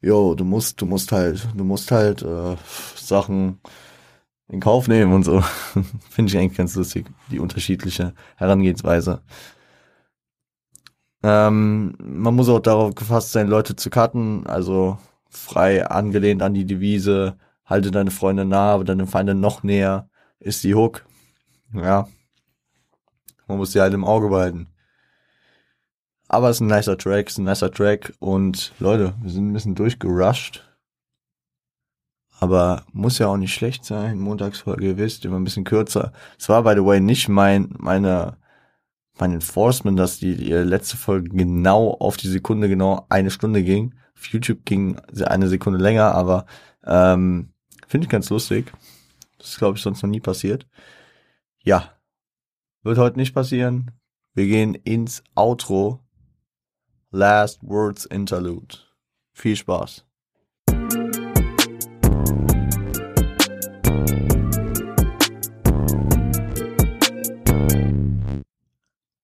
jo, 0.00 0.34
du 0.34 0.44
musst, 0.44 0.80
du 0.80 0.86
musst 0.86 1.12
halt, 1.12 1.48
du 1.54 1.64
musst 1.64 1.90
halt 1.90 2.22
äh, 2.22 2.56
Sachen 2.96 3.60
in 4.48 4.60
Kauf 4.60 4.88
nehmen 4.88 5.12
und 5.12 5.24
so. 5.24 5.40
Finde 6.10 6.30
ich 6.32 6.38
eigentlich 6.38 6.56
ganz 6.56 6.74
lustig, 6.74 7.06
die 7.30 7.38
unterschiedliche 7.38 8.14
Herangehensweise. 8.36 9.22
Ähm, 11.22 11.94
man 11.98 12.34
muss 12.34 12.48
auch 12.48 12.60
darauf 12.60 12.94
gefasst 12.94 13.32
sein, 13.32 13.48
Leute 13.48 13.76
zu 13.76 13.90
cutten, 13.90 14.46
also 14.46 14.98
frei 15.28 15.86
angelehnt 15.86 16.42
an 16.42 16.54
die 16.54 16.64
Devise, 16.64 17.36
halte 17.64 17.90
deine 17.90 18.10
Freunde 18.10 18.44
nah, 18.44 18.72
aber 18.74 18.84
deine 18.84 19.06
Feinde 19.06 19.34
noch 19.34 19.62
näher, 19.62 20.08
ist 20.40 20.64
die 20.64 20.74
Hook. 20.74 21.06
Ja. 21.74 22.08
Man 23.46 23.58
muss 23.58 23.72
sie 23.72 23.80
halt 23.80 23.94
im 23.94 24.04
Auge 24.04 24.28
behalten. 24.28 24.69
Aber 26.32 26.48
es 26.48 26.58
ist 26.58 26.60
ein 26.60 26.68
nicer 26.68 26.96
Track, 26.96 27.26
es 27.26 27.32
ist 27.32 27.38
ein 27.38 27.44
nicer 27.44 27.72
Track 27.72 28.14
und 28.20 28.72
Leute, 28.78 29.14
wir 29.20 29.30
sind 29.30 29.50
ein 29.50 29.52
bisschen 29.52 29.74
durchgerusht. 29.74 30.64
Aber 32.38 32.86
muss 32.92 33.18
ja 33.18 33.26
auch 33.26 33.36
nicht 33.36 33.52
schlecht 33.52 33.84
sein. 33.84 34.20
Montagsfolge, 34.20 34.86
ihr 34.86 34.96
wisst, 34.96 35.24
immer 35.24 35.40
ein 35.40 35.44
bisschen 35.44 35.64
kürzer. 35.64 36.12
Es 36.38 36.48
war, 36.48 36.62
by 36.62 36.74
the 36.76 36.84
way, 36.84 37.00
nicht 37.00 37.28
mein, 37.28 37.74
meine, 37.76 38.36
mein 39.18 39.32
Enforcement, 39.32 39.98
dass 39.98 40.20
die, 40.20 40.36
die 40.36 40.52
letzte 40.52 40.96
Folge 40.96 41.30
genau 41.30 41.96
auf 41.98 42.16
die 42.16 42.28
Sekunde 42.28 42.68
genau 42.68 43.06
eine 43.08 43.32
Stunde 43.32 43.64
ging. 43.64 43.96
Auf 44.16 44.26
YouTube 44.26 44.64
ging 44.64 45.00
sie 45.10 45.28
eine 45.28 45.48
Sekunde 45.48 45.80
länger, 45.80 46.14
aber 46.14 46.46
ähm, 46.84 47.52
finde 47.88 48.04
ich 48.04 48.10
ganz 48.10 48.30
lustig. 48.30 48.72
Das 49.38 49.48
ist, 49.48 49.58
glaube 49.58 49.78
ich, 49.78 49.82
sonst 49.82 50.04
noch 50.04 50.10
nie 50.10 50.20
passiert. 50.20 50.68
Ja, 51.64 51.98
wird 52.84 52.98
heute 52.98 53.18
nicht 53.18 53.34
passieren. 53.34 53.90
Wir 54.32 54.46
gehen 54.46 54.76
ins 54.76 55.24
Outro. 55.34 56.04
Last 57.12 57.58
Words 57.62 58.04
Interlude. 58.04 58.76
Viel 59.32 59.56
Spaß. 59.56 60.04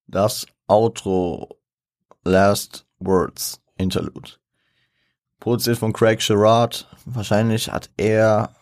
Das 0.07 0.45
Outro 0.67 1.57
Last 2.25 2.85
Words 2.99 3.61
Interlude. 3.77 4.31
Produziert 5.39 5.77
von 5.77 5.93
Craig 5.93 6.21
Sherrard. 6.21 6.89
Wahrscheinlich 7.05 7.71
hat 7.71 7.89
er 7.95 8.53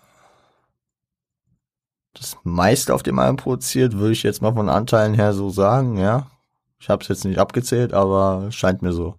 das 2.13 2.37
meiste 2.43 2.93
auf 2.93 3.01
dem 3.01 3.17
Album 3.17 3.37
produziert, 3.37 3.97
würde 3.97 4.13
ich 4.13 4.21
jetzt 4.21 4.43
mal 4.43 4.53
von 4.53 4.69
Anteilen 4.69 5.15
her 5.15 5.33
so 5.33 5.49
sagen, 5.49 5.97
ja. 5.97 6.29
Ich 6.85 6.89
habe 6.89 7.01
es 7.01 7.07
jetzt 7.07 7.25
nicht 7.25 7.39
abgezählt, 7.39 7.93
aber 7.93 8.51
scheint 8.51 8.83
mir 8.83 8.93
so. 8.93 9.15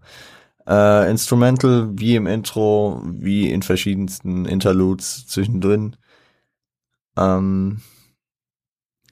Äh, 0.68 1.10
Instrumental 1.10 1.88
wie 1.94 2.14
im 2.14 2.28
Intro, 2.28 3.02
wie 3.04 3.50
in 3.50 3.62
verschiedensten 3.62 4.44
Interludes 4.44 5.26
zwischendrin. 5.26 5.96
Ähm, 7.16 7.80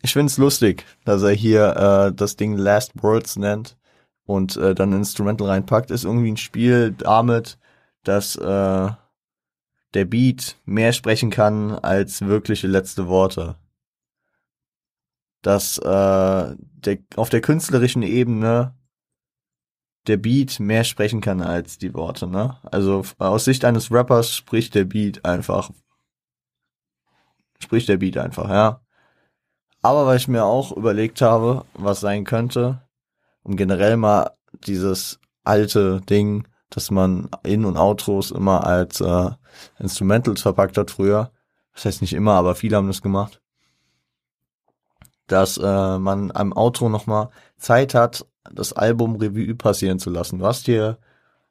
ich 0.03 0.13
find's 0.13 0.39
lustig, 0.39 0.85
dass 1.05 1.25
er 1.25 1.33
hier 1.33 1.75
äh, 1.75 2.15
das 2.15 2.37
Ding 2.37 2.57
Last 2.57 2.93
Words 3.03 3.39
nennt 3.39 3.77
und 4.25 4.57
äh, 4.57 4.73
dann 4.73 4.93
Instrumental 4.93 5.49
reinpackt. 5.49 5.91
Ist 5.91 6.05
irgendwie 6.05 6.31
ein 6.31 6.37
Spiel 6.37 6.93
damit, 6.93 7.59
dass 8.05 8.37
äh, 8.37 8.89
der 9.95 10.05
Beat 10.05 10.59
mehr 10.65 10.93
sprechen 10.93 11.31
kann 11.31 11.73
als 11.73 12.23
wirkliche 12.23 12.69
letzte 12.69 13.09
Worte 13.09 13.57
dass 15.45 15.79
äh, 15.79 15.83
der, 16.57 16.99
auf 17.17 17.29
der 17.31 17.41
künstlerischen 17.41 18.03
Ebene 18.03 18.75
der 20.07 20.17
Beat 20.17 20.61
mehr 20.61 20.85
sprechen 20.85 21.21
kann 21.21 21.41
als 21.41 21.79
die 21.79 21.95
Worte, 21.95 22.27
ne? 22.27 22.59
Also 22.65 23.05
aus 23.19 23.45
Sicht 23.45 23.65
eines 23.65 23.91
Rappers 23.91 24.35
spricht 24.35 24.75
der 24.75 24.85
Beat 24.85 25.25
einfach 25.25 25.71
sprich 27.65 27.87
der 27.87 27.97
Beat 27.97 28.17
einfach, 28.17 28.49
ja. 28.49 28.81
Aber 29.83 30.07
weil 30.07 30.17
ich 30.17 30.29
mir 30.29 30.45
auch 30.45 30.73
überlegt 30.73 31.21
habe, 31.21 31.65
was 31.75 32.01
sein 32.01 32.25
könnte, 32.25 32.81
um 33.43 33.57
generell 33.57 33.97
mal 33.97 34.31
dieses 34.67 35.19
alte 35.43 36.01
Ding, 36.03 36.47
dass 36.71 36.91
man 36.91 37.29
In- 37.43 37.67
und 37.67 37.77
Outros 37.77 38.31
immer 38.31 38.67
als 38.67 39.01
äh, 39.01 39.31
Instrumentals 39.79 40.43
verpackt 40.43 40.79
hat 40.79 40.91
früher. 40.91 41.31
Das 41.75 41.85
heißt 41.85 42.01
nicht 42.01 42.15
immer, 42.15 42.33
aber 42.33 42.55
viele 42.55 42.77
haben 42.77 42.87
das 42.87 43.03
gemacht. 43.03 43.43
Dass 45.27 45.59
äh, 45.59 45.99
man 45.99 46.31
am 46.33 46.53
Outro 46.53 46.89
nochmal 46.89 47.31
Zeit 47.57 47.95
hat, 47.95 48.27
das 48.53 48.73
Album 48.73 49.17
Revue 49.17 49.55
passieren 49.55 49.99
zu 49.99 50.11
lassen. 50.11 50.39
Du 50.39 50.47
hast 50.47 50.67
hier 50.67 50.99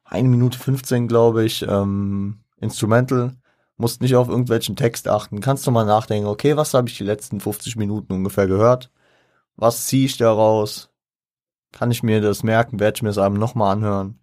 eine 0.04 0.28
Minute 0.28 0.58
15, 0.58 1.08
glaube 1.08 1.44
ich, 1.44 1.62
ähm, 1.62 2.40
Instrumental, 2.58 3.34
musst 3.76 4.00
nicht 4.00 4.14
auf 4.14 4.28
irgendwelchen 4.28 4.76
Text 4.76 5.08
achten, 5.08 5.40
kannst 5.40 5.66
du 5.66 5.70
mal 5.70 5.84
nachdenken, 5.84 6.28
okay, 6.28 6.56
was 6.56 6.74
habe 6.74 6.88
ich 6.88 6.96
die 6.96 7.04
letzten 7.04 7.40
50 7.40 7.76
Minuten 7.76 8.12
ungefähr 8.12 8.46
gehört? 8.46 8.90
Was 9.56 9.86
ziehe 9.86 10.06
ich 10.06 10.16
daraus? 10.16 10.90
Kann 11.72 11.90
ich 11.90 12.02
mir 12.02 12.20
das 12.20 12.42
merken? 12.42 12.78
Werde 12.80 12.96
ich 12.96 13.02
mir 13.02 13.08
das 13.08 13.18
Album 13.18 13.38
nochmal 13.38 13.72
anhören? 13.72 14.20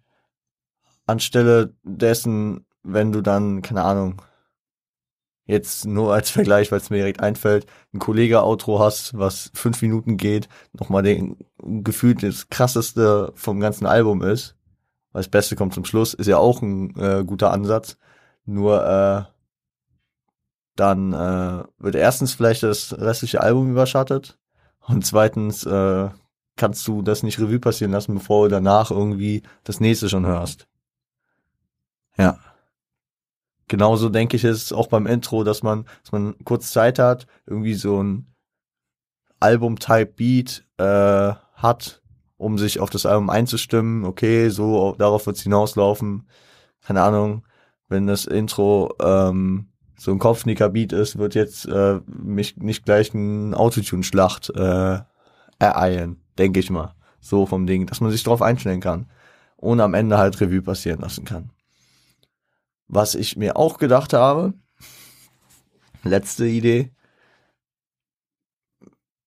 Anstelle 1.06 1.74
dessen, 1.82 2.64
wenn 2.82 3.12
du 3.12 3.20
dann, 3.20 3.62
keine 3.62 3.84
Ahnung, 3.84 4.22
jetzt 5.44 5.84
nur 5.86 6.12
als 6.14 6.30
Vergleich, 6.30 6.70
weil 6.70 6.78
es 6.78 6.90
mir 6.90 6.98
direkt 6.98 7.20
einfällt, 7.20 7.66
ein 7.92 7.98
Kollege-Outro 7.98 8.78
hast, 8.78 9.16
was 9.18 9.50
fünf 9.54 9.82
Minuten 9.82 10.16
geht, 10.16 10.48
nochmal 10.72 11.02
den 11.02 11.36
gefühlt 11.58 12.22
das 12.22 12.48
krasseste 12.48 13.32
vom 13.34 13.60
ganzen 13.60 13.86
Album 13.86 14.22
ist, 14.22 14.56
weil 15.12 15.20
das 15.22 15.30
Beste 15.30 15.56
kommt 15.56 15.74
zum 15.74 15.84
Schluss, 15.84 16.14
ist 16.14 16.26
ja 16.26 16.38
auch 16.38 16.62
ein 16.62 16.96
äh, 16.98 17.24
guter 17.24 17.52
Ansatz. 17.52 17.96
Nur 18.44 18.84
äh, 18.84 19.22
dann 20.76 21.12
äh, 21.12 21.64
wird 21.78 21.94
erstens 21.94 22.34
vielleicht 22.34 22.62
das 22.62 22.98
restliche 22.98 23.40
Album 23.40 23.70
überschattet 23.70 24.38
und 24.80 25.04
zweitens 25.04 25.64
äh, 25.64 26.08
kannst 26.56 26.86
du 26.86 27.02
das 27.02 27.22
nicht 27.22 27.38
Revue 27.38 27.60
passieren 27.60 27.92
lassen, 27.92 28.14
bevor 28.14 28.44
du 28.44 28.50
danach 28.54 28.90
irgendwie 28.90 29.42
das 29.64 29.80
nächste 29.80 30.08
schon 30.08 30.26
hörst. 30.26 30.66
Ja. 32.16 32.38
Genauso 33.72 34.10
denke 34.10 34.36
ich 34.36 34.44
es 34.44 34.70
auch 34.70 34.86
beim 34.86 35.06
Intro, 35.06 35.44
dass 35.44 35.62
man, 35.62 35.86
dass 36.02 36.12
man 36.12 36.34
kurz 36.44 36.72
Zeit 36.72 36.98
hat, 36.98 37.26
irgendwie 37.46 37.72
so 37.72 38.02
ein 38.02 38.26
Album-Type-Beat 39.40 40.66
äh, 40.76 41.32
hat, 41.54 42.02
um 42.36 42.58
sich 42.58 42.80
auf 42.80 42.90
das 42.90 43.06
Album 43.06 43.30
einzustimmen. 43.30 44.04
Okay, 44.04 44.50
so 44.50 44.94
darauf 44.98 45.24
wird 45.24 45.38
es 45.38 45.42
hinauslaufen. 45.44 46.28
Keine 46.82 47.00
Ahnung, 47.00 47.46
wenn 47.88 48.06
das 48.06 48.26
Intro 48.26 48.94
ähm, 49.00 49.68
so 49.96 50.10
ein 50.10 50.18
Kopfnicker-Beat 50.18 50.92
ist, 50.92 51.16
wird 51.16 51.34
jetzt 51.34 51.64
äh, 51.64 52.00
mich 52.06 52.58
nicht 52.58 52.84
gleich 52.84 53.14
ein 53.14 53.54
Autotune-Schlacht 53.54 54.50
äh, 54.50 54.98
ereilen, 55.58 56.20
denke 56.36 56.60
ich 56.60 56.68
mal. 56.68 56.94
So 57.20 57.46
vom 57.46 57.66
Ding, 57.66 57.86
dass 57.86 58.02
man 58.02 58.10
sich 58.10 58.22
drauf 58.22 58.42
einstellen 58.42 58.80
kann 58.80 59.06
und 59.56 59.80
am 59.80 59.94
Ende 59.94 60.18
halt 60.18 60.38
Revue 60.42 60.60
passieren 60.60 61.00
lassen 61.00 61.24
kann. 61.24 61.52
Was 62.88 63.14
ich 63.14 63.36
mir 63.36 63.56
auch 63.56 63.78
gedacht 63.78 64.12
habe, 64.12 64.54
letzte 66.02 66.46
Idee, 66.46 66.92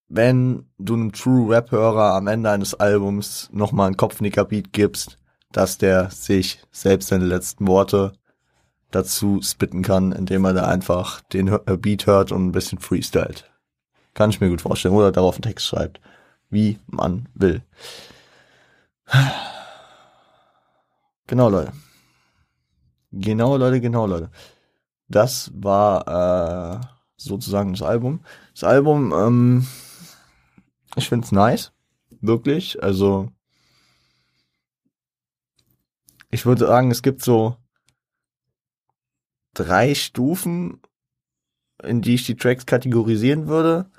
wenn 0.07 0.69
du 0.77 0.93
einem 0.93 1.11
True 1.11 1.53
Rap-Hörer 1.53 2.13
am 2.13 2.27
Ende 2.27 2.51
eines 2.51 2.75
Albums 2.75 3.49
nochmal 3.51 3.87
einen 3.87 3.97
Kopfnicker-Beat 3.97 4.71
gibst, 4.71 5.17
dass 5.51 5.77
der 5.77 6.11
sich 6.11 6.61
selbst 6.71 7.07
seine 7.07 7.25
letzten 7.25 7.67
Worte 7.67 8.13
dazu 8.91 9.41
spitten 9.41 9.81
kann, 9.81 10.11
indem 10.11 10.45
er 10.45 10.53
da 10.53 10.67
einfach 10.67 11.21
den 11.21 11.47
äh, 11.47 11.77
Beat 11.77 12.05
hört 12.05 12.31
und 12.31 12.47
ein 12.47 12.51
bisschen 12.51 12.79
freestylt. 12.79 13.49
Kann 14.13 14.29
ich 14.29 14.39
mir 14.39 14.49
gut 14.49 14.61
vorstellen. 14.61 14.95
Oder 14.95 15.11
darauf 15.11 15.35
einen 15.35 15.41
Text 15.41 15.65
schreibt. 15.65 15.99
Wie 16.49 16.79
man 16.87 17.27
will. 17.33 17.61
Genau, 21.27 21.49
Leute. 21.49 21.73
Genau, 23.17 23.55
Leute, 23.55 23.79
genau, 23.79 24.05
Leute. 24.05 24.29
Das 25.07 25.49
war 25.55 26.81
äh, 26.81 26.85
sozusagen 27.15 27.71
das 27.71 27.81
Album. 27.81 28.25
Das 28.53 28.65
Album, 28.65 29.13
ähm, 29.13 29.67
ich 30.97 31.07
find's 31.07 31.31
nice. 31.31 31.71
Wirklich. 32.19 32.81
Also, 32.83 33.31
ich 36.29 36.45
würde 36.45 36.67
sagen, 36.67 36.91
es 36.91 37.01
gibt 37.01 37.23
so 37.23 37.55
drei 39.53 39.95
Stufen, 39.95 40.81
in 41.83 42.01
die 42.01 42.15
ich 42.15 42.25
die 42.25 42.35
Tracks 42.35 42.65
kategorisieren 42.65 43.47
würde. 43.47 43.89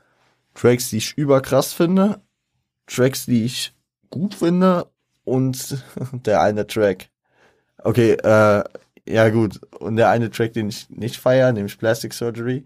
Tracks, 0.52 0.90
die 0.90 0.98
ich 0.98 1.16
überkrass 1.16 1.72
finde, 1.72 2.20
Tracks, 2.86 3.24
die 3.24 3.44
ich 3.44 3.74
gut 4.10 4.34
finde 4.34 4.90
und 5.24 5.82
der 6.12 6.42
eine 6.42 6.66
Track. 6.66 7.08
Okay, 7.78 8.12
äh, 8.12 8.64
ja 9.06 9.28
gut. 9.30 9.60
Und 9.78 9.96
der 9.96 10.10
eine 10.10 10.30
Track, 10.30 10.52
den 10.52 10.68
ich 10.68 10.88
nicht 10.90 11.16
feiere, 11.18 11.52
nämlich 11.52 11.78
Plastic 11.78 12.14
Surgery. 12.14 12.64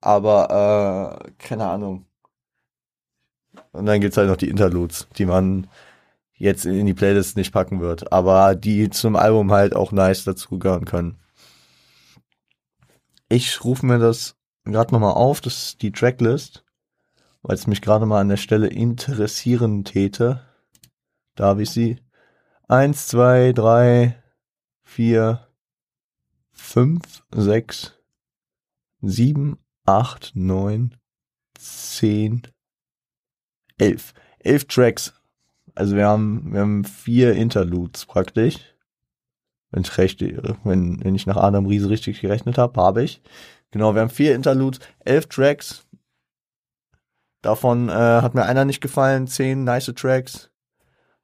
Aber, 0.00 1.20
äh, 1.26 1.32
keine 1.38 1.66
Ahnung. 1.66 2.06
Und 3.72 3.86
dann 3.86 4.00
gibt's 4.00 4.16
halt 4.16 4.28
noch 4.28 4.36
die 4.36 4.48
Interludes, 4.48 5.08
die 5.16 5.26
man 5.26 5.68
jetzt 6.34 6.66
in 6.66 6.86
die 6.86 6.94
Playlist 6.94 7.36
nicht 7.36 7.52
packen 7.52 7.80
wird, 7.80 8.12
aber 8.12 8.54
die 8.54 8.90
zum 8.90 9.16
Album 9.16 9.52
halt 9.52 9.74
auch 9.74 9.92
nice 9.92 10.24
dazugehören 10.24 10.84
können. 10.84 11.18
Ich 13.28 13.64
rufe 13.64 13.86
mir 13.86 13.98
das 13.98 14.36
gerade 14.64 14.92
nochmal 14.92 15.14
auf, 15.14 15.40
das 15.40 15.66
ist 15.66 15.82
die 15.82 15.92
Tracklist, 15.92 16.64
weil 17.42 17.54
es 17.54 17.66
mich 17.66 17.82
gerade 17.82 18.06
mal 18.06 18.20
an 18.20 18.28
der 18.28 18.36
Stelle 18.36 18.68
interessieren 18.68 19.84
täte. 19.84 20.42
Da 21.34 21.46
habe 21.46 21.62
ich 21.62 21.70
sie. 21.70 21.98
Eins, 22.68 23.08
zwei, 23.08 23.52
drei, 23.52 24.16
vier, 24.82 25.46
fünf, 26.54 27.24
sechs, 27.30 27.92
sieben, 29.02 29.58
acht, 29.84 30.32
neun, 30.34 30.94
zehn, 31.58 32.42
elf. 33.78 34.14
Elf 34.38 34.64
Tracks. 34.66 35.14
Also 35.74 35.96
wir 35.96 36.06
haben, 36.06 36.52
wir 36.52 36.60
haben 36.60 36.84
vier 36.84 37.34
Interludes 37.34 38.06
praktisch. 38.06 38.58
Wenn 39.70 39.82
ich 39.82 39.98
recht, 39.98 40.20
wenn, 40.20 41.02
wenn 41.02 41.14
ich 41.14 41.26
nach 41.26 41.36
Adam 41.36 41.66
Riese 41.66 41.90
richtig 41.90 42.20
gerechnet 42.20 42.58
habe, 42.58 42.80
habe 42.80 43.02
ich. 43.02 43.20
Genau, 43.72 43.94
wir 43.94 44.02
haben 44.02 44.10
vier 44.10 44.34
Interludes, 44.34 44.78
elf 45.00 45.26
Tracks. 45.26 45.84
Davon 47.42 47.88
äh, 47.88 47.92
hat 47.92 48.34
mir 48.34 48.44
einer 48.44 48.64
nicht 48.64 48.80
gefallen, 48.80 49.26
zehn 49.26 49.64
nice 49.64 49.92
Tracks. 49.96 50.50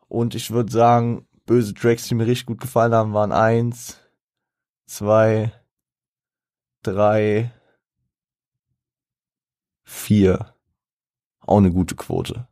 Und 0.09 0.35
ich 0.35 0.51
würde 0.51 0.73
sagen, 0.73 1.29
böse 1.47 1.75
Tracks, 1.75 2.09
die 2.09 2.17
mir 2.17 2.27
richtig 2.27 2.47
gut 2.47 2.61
gefallen 2.61 2.93
haben, 2.93 3.13
waren 3.13 3.31
eins, 3.31 4.01
zwei, 4.91 5.53
drei, 6.83 7.53
vier. 9.85 10.55
Auch 11.41 11.59
eine 11.59 11.71
gute 11.71 11.95
Quote. 11.95 12.49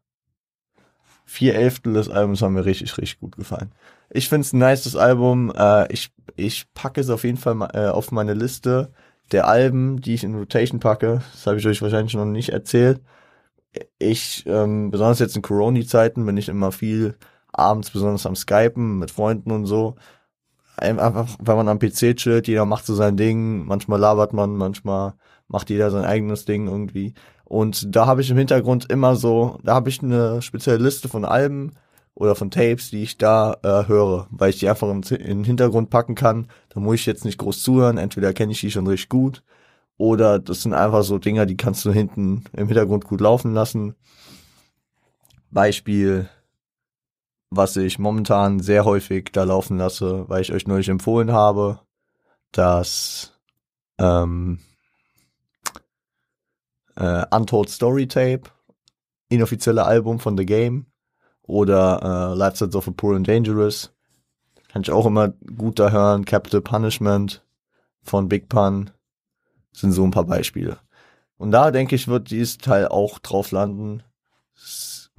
Vier 1.25 1.57
Elftel 1.57 1.93
des 1.93 2.09
Albums 2.09 2.41
haben 2.41 2.55
mir 2.55 2.65
richtig, 2.65 2.97
richtig 2.97 3.21
gut 3.21 3.37
gefallen. 3.37 3.73
Ich 4.11 4.29
finde 4.29 4.43
es 4.43 4.53
ein 4.53 4.61
nices 4.61 4.97
Album. 4.97 5.53
Äh, 5.55 5.93
ich, 5.93 6.11
ich 6.37 6.73
packe 6.73 7.01
es 7.01 7.11
auf 7.11 7.25
jeden 7.25 7.37
Fall 7.37 7.57
äh, 7.75 7.89
auf 7.89 8.13
meine 8.13 8.35
Liste 8.35 8.93
der 9.33 9.47
Alben, 9.47 10.01
die 10.01 10.15
ich 10.15 10.25
in 10.25 10.35
Rotation 10.35 10.81
packe. 10.81 11.21
Das 11.33 11.47
habe 11.47 11.59
ich 11.59 11.67
euch 11.67 11.83
wahrscheinlich 11.83 12.15
noch 12.15 12.25
nicht 12.25 12.51
erzählt. 12.51 13.03
Ich, 13.99 14.47
ähm, 14.47 14.91
besonders 14.91 15.19
jetzt 15.19 15.37
in 15.37 15.43
Corona-Zeiten, 15.43 16.25
bin 16.25 16.37
ich 16.37 16.49
immer 16.49 16.73
viel 16.73 17.19
abends, 17.53 17.91
besonders 17.91 18.25
am 18.25 18.37
Skypen 18.37 18.99
mit 18.99 19.11
Freunden 19.11 19.51
und 19.51 19.67
so. 19.67 19.97
Einfach, 20.79 21.29
wenn 21.41 21.57
man 21.57 21.69
am 21.69 21.79
PC 21.79 22.17
chillt, 22.17 22.49
jeder 22.49 22.65
macht 22.65 22.87
so 22.87 22.95
sein 22.95 23.17
Ding. 23.17 23.65
Manchmal 23.67 24.01
labert 24.01 24.33
man, 24.33 24.57
manchmal 24.57 25.15
macht 25.49 25.71
jeder 25.71 25.91
sein 25.91 26.05
eigenes 26.05 26.45
Ding 26.45 26.67
irgendwie. 26.67 27.15
Und 27.45 27.95
da 27.95 28.07
habe 28.07 28.21
ich 28.21 28.31
im 28.31 28.37
Hintergrund 28.37 28.91
immer 28.91 29.17
so, 29.17 29.59
da 29.63 29.75
habe 29.75 29.89
ich 29.89 30.03
eine 30.03 30.43
spezielle 30.43 30.83
Liste 30.83 31.09
von 31.09 31.25
Alben 31.25 31.73
oder 32.15 32.35
von 32.35 32.51
Tapes, 32.51 32.91
die 32.91 33.03
ich 33.03 33.17
da 33.17 33.57
äh, 33.63 33.89
höre, 33.89 34.27
weil 34.31 34.51
ich 34.51 34.59
die 34.59 34.69
einfach 34.69 34.89
in, 34.91 35.03
den 35.03 35.45
Hintergrund 35.45 35.91
packen 35.91 36.15
kann. 36.15 36.49
Da 36.69 36.81
muss 36.81 36.97
ich 36.97 37.07
jetzt 37.07 37.25
nicht 37.25 37.39
groß 37.39 37.63
zuhören. 37.63 37.99
Entweder 37.99 38.33
kenne 38.33 38.53
ich 38.53 38.61
die 38.61 38.71
schon 38.71 38.87
richtig 38.87 39.09
gut 39.09 39.43
oder 39.99 40.39
das 40.39 40.63
sind 40.63 40.73
einfach 40.73 41.03
so 41.03 41.19
Dinger, 41.19 41.45
die 41.45 41.57
kannst 41.57 41.85
du 41.85 41.93
hinten 41.93 42.45
im 42.53 42.69
Hintergrund 42.69 43.05
gut 43.05 43.21
laufen 43.21 43.53
lassen. 43.53 43.95
Beispiel, 45.51 46.29
was 47.51 47.77
ich 47.77 47.99
momentan 47.99 48.61
sehr 48.61 48.85
häufig 48.85 49.31
da 49.33 49.45
laufen 49.45 49.79
lasse, 49.79 50.29
weil 50.29 50.43
ich 50.43 50.53
euch 50.53 50.67
neulich 50.67 50.89
empfohlen 50.89 51.33
habe, 51.33 51.81
dass 52.53 53.39
ähm, 53.99 54.61
äh, 56.97 57.25
Untold 57.31 57.71
Story 57.71 58.07
Tape, 58.07 58.43
inoffizielle 59.29 59.85
Album 59.85 60.21
von 60.21 60.37
The 60.37 60.47
Game 60.47 60.87
oder 61.43 62.33
äh, 62.33 62.37
Lifestyles 62.37 62.75
of 62.75 62.89
a 62.89 62.93
Poor 62.93 63.17
and 63.17 63.27
Dangerous. 63.27 63.93
Kann 64.69 64.83
ich 64.83 64.91
auch 64.91 65.07
immer 65.07 65.29
gut 65.29 65.79
da 65.79 65.91
hören. 65.91 66.25
Capital 66.25 66.61
Punishment 66.61 67.43
von 68.03 68.29
Big 68.29 68.49
Pun 68.49 68.91
sind 69.73 69.93
so 69.93 70.05
ein 70.05 70.11
paar 70.11 70.25
Beispiele. 70.25 70.79
Und 71.37 71.53
da 71.53 71.71
denke 71.71 71.95
ich, 71.95 72.09
wird 72.09 72.31
dieses 72.31 72.59
Teil 72.59 72.89
auch 72.89 73.19
drauf 73.19 73.51
landen. 73.51 74.03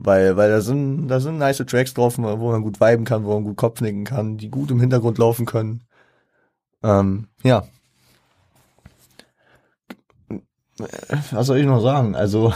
Weil, 0.01 0.37
weil 0.37 0.49
da 0.49 0.61
sind, 0.61 1.09
da 1.09 1.19
sind 1.19 1.37
nice 1.37 1.57
Tracks 1.57 1.93
drauf, 1.93 2.17
wo 2.17 2.51
man 2.51 2.61
gut 2.61 2.79
viben 2.79 3.03
kann, 3.03 3.25
wo 3.25 3.33
man 3.33 3.43
gut 3.43 3.57
Kopfnicken 3.57 4.05
kann, 4.05 4.37
die 4.37 4.49
gut 4.49 4.71
im 4.71 4.79
Hintergrund 4.79 5.17
laufen 5.17 5.45
können. 5.45 5.83
Ähm, 6.81 7.27
ja. 7.43 7.67
Was 11.31 11.47
soll 11.47 11.57
ich 11.57 11.65
noch 11.65 11.81
sagen? 11.81 12.15
Also, 12.15 12.53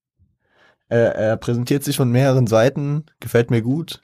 er, 0.88 1.14
er 1.14 1.36
präsentiert 1.38 1.82
sich 1.82 1.96
von 1.96 2.10
mehreren 2.10 2.46
Seiten, 2.46 3.06
gefällt 3.20 3.50
mir 3.50 3.62
gut. 3.62 4.02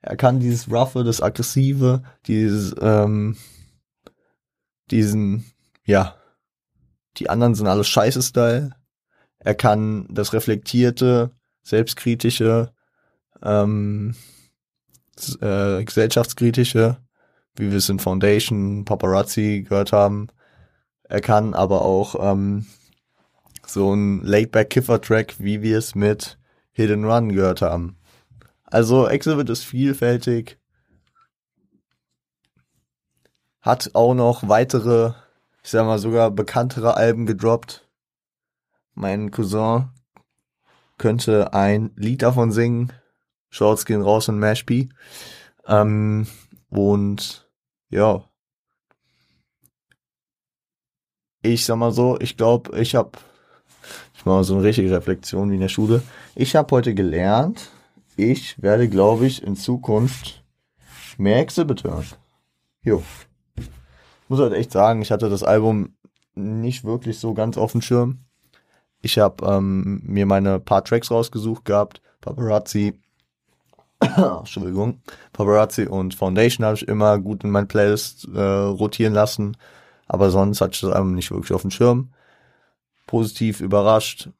Er 0.00 0.16
kann 0.16 0.38
dieses 0.38 0.70
Roughe, 0.70 1.02
das 1.02 1.20
Aggressive, 1.20 2.04
dieses, 2.26 2.76
ähm, 2.80 3.36
diesen, 4.92 5.52
ja, 5.84 6.14
die 7.16 7.28
anderen 7.28 7.56
sind 7.56 7.66
alles 7.66 7.88
Scheiße-Style. 7.88 8.70
Er 9.40 9.54
kann 9.56 10.06
das 10.08 10.32
Reflektierte, 10.32 11.32
Selbstkritische, 11.68 12.72
ähm, 13.42 14.14
äh, 15.42 15.84
Gesellschaftskritische, 15.84 16.96
wie 17.56 17.70
wir 17.70 17.76
es 17.76 17.90
in 17.90 17.98
Foundation, 17.98 18.86
Paparazzi 18.86 19.66
gehört 19.68 19.92
haben. 19.92 20.28
Er 21.02 21.20
kann 21.20 21.52
aber 21.52 21.82
auch 21.82 22.14
ähm, 22.18 22.66
so 23.66 23.92
ein 23.92 24.22
Laidback-Kiffer-Track, 24.22 25.36
wie 25.40 25.60
wir 25.60 25.76
es 25.76 25.94
mit 25.94 26.38
Hidden 26.72 27.04
Run 27.04 27.32
gehört 27.32 27.60
haben. 27.60 27.98
Also 28.64 29.06
Exhibit 29.06 29.50
ist 29.50 29.64
vielfältig, 29.64 30.58
hat 33.60 33.90
auch 33.94 34.14
noch 34.14 34.48
weitere, 34.48 35.12
ich 35.62 35.70
sag 35.70 35.84
mal 35.84 35.98
sogar 35.98 36.30
bekanntere 36.30 36.96
Alben 36.96 37.26
gedroppt. 37.26 37.86
Mein 38.94 39.30
Cousin 39.30 39.90
könnte 40.98 41.54
ein 41.54 41.90
Lied 41.96 42.22
davon 42.22 42.52
singen. 42.52 42.92
Shorts 43.50 43.86
gehen 43.86 44.02
raus 44.02 44.28
und 44.28 44.38
Mashpee. 44.38 44.90
Ähm, 45.66 46.26
und 46.68 47.48
ja. 47.90 48.24
Ich 51.42 51.64
sag 51.64 51.76
mal 51.76 51.92
so, 51.92 52.18
ich 52.20 52.36
glaube, 52.36 52.78
ich 52.78 52.94
habe 52.94 53.12
ich 54.14 54.26
mache 54.26 54.44
so 54.44 54.54
eine 54.54 54.64
richtige 54.64 54.90
Reflexion 54.90 55.50
wie 55.50 55.54
in 55.54 55.60
der 55.60 55.68
Schule. 55.68 56.02
Ich 56.34 56.56
habe 56.56 56.74
heute 56.74 56.94
gelernt, 56.94 57.70
ich 58.16 58.60
werde, 58.60 58.88
glaube 58.88 59.26
ich, 59.26 59.42
in 59.42 59.54
Zukunft 59.54 60.44
mehr 61.16 61.38
Exhibit 61.38 61.84
hören. 61.84 62.04
Jo. 62.82 63.02
Muss 64.28 64.40
halt 64.40 64.52
echt 64.52 64.72
sagen, 64.72 65.02
ich 65.02 65.12
hatte 65.12 65.30
das 65.30 65.42
Album 65.42 65.94
nicht 66.34 66.84
wirklich 66.84 67.18
so 67.18 67.32
ganz 67.32 67.56
auf 67.56 67.72
dem 67.72 67.80
Schirm. 67.80 68.24
Ich 69.00 69.18
habe 69.18 69.46
ähm, 69.46 70.00
mir 70.04 70.26
meine 70.26 70.58
paar 70.60 70.84
Tracks 70.84 71.10
rausgesucht 71.10 71.64
gehabt. 71.64 72.00
Paparazzi, 72.20 72.98
Entschuldigung, 74.00 75.00
Paparazzi 75.32 75.86
und 75.86 76.14
Foundation 76.14 76.64
habe 76.64 76.76
ich 76.76 76.86
immer 76.88 77.18
gut 77.18 77.44
in 77.44 77.50
mein 77.50 77.68
Playlist 77.68 78.28
äh, 78.34 78.40
rotieren 78.40 79.14
lassen. 79.14 79.56
Aber 80.06 80.30
sonst 80.30 80.60
hatte 80.60 80.74
ich 80.74 80.80
das 80.80 80.92
Album 80.92 81.14
nicht 81.14 81.30
wirklich 81.30 81.52
auf 81.52 81.62
dem 81.62 81.70
Schirm. 81.70 82.12
Positiv 83.06 83.60
überrascht. 83.60 84.30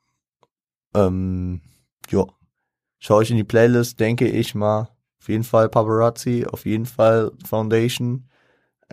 Ähm, 0.95 1.61
ja. 2.11 2.25
Schaue 2.99 3.23
ich 3.23 3.31
in 3.31 3.37
die 3.37 3.45
Playlist, 3.45 4.01
denke 4.01 4.29
ich 4.29 4.55
mal. 4.55 4.89
Auf 5.21 5.29
jeden 5.29 5.45
Fall 5.45 5.69
Paparazzi, 5.69 6.47
auf 6.51 6.65
jeden 6.65 6.87
Fall 6.87 7.33
Foundation, 7.45 8.29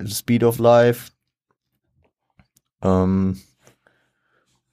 Speed 0.05 0.43
of 0.43 0.59
Life. 0.59 1.11
Ähm, 2.81 3.41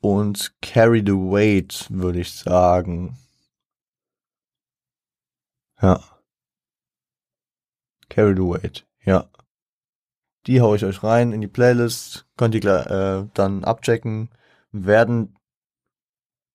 und 0.03 0.53
Carry 0.61 1.03
the 1.07 1.13
Weight, 1.13 1.87
würde 1.89 2.21
ich 2.21 2.35
sagen. 2.35 3.17
Ja. 5.81 6.01
Carry 8.09 8.35
the 8.35 8.43
Weight, 8.43 8.85
ja. 9.05 9.31
Die 10.47 10.61
hau 10.61 10.75
ich 10.75 10.85
euch 10.85 11.03
rein 11.05 11.33
in 11.33 11.41
die 11.41 11.47
Playlist, 11.47 12.27
könnt 12.37 12.55
ihr 12.55 12.65
äh, 12.65 13.29
dann 13.33 13.63
abchecken. 13.63 14.29
Werden, 14.73 15.39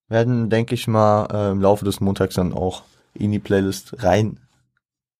werden, 0.09 0.49
denke 0.49 0.75
ich 0.75 0.87
mal, 0.87 1.27
äh, 1.31 1.51
im 1.51 1.61
Laufe 1.61 1.85
des 1.85 2.01
Montags 2.01 2.35
dann 2.35 2.51
auch 2.51 2.83
in 3.13 3.31
die 3.31 3.39
Playlist 3.39 4.03
rein 4.03 4.41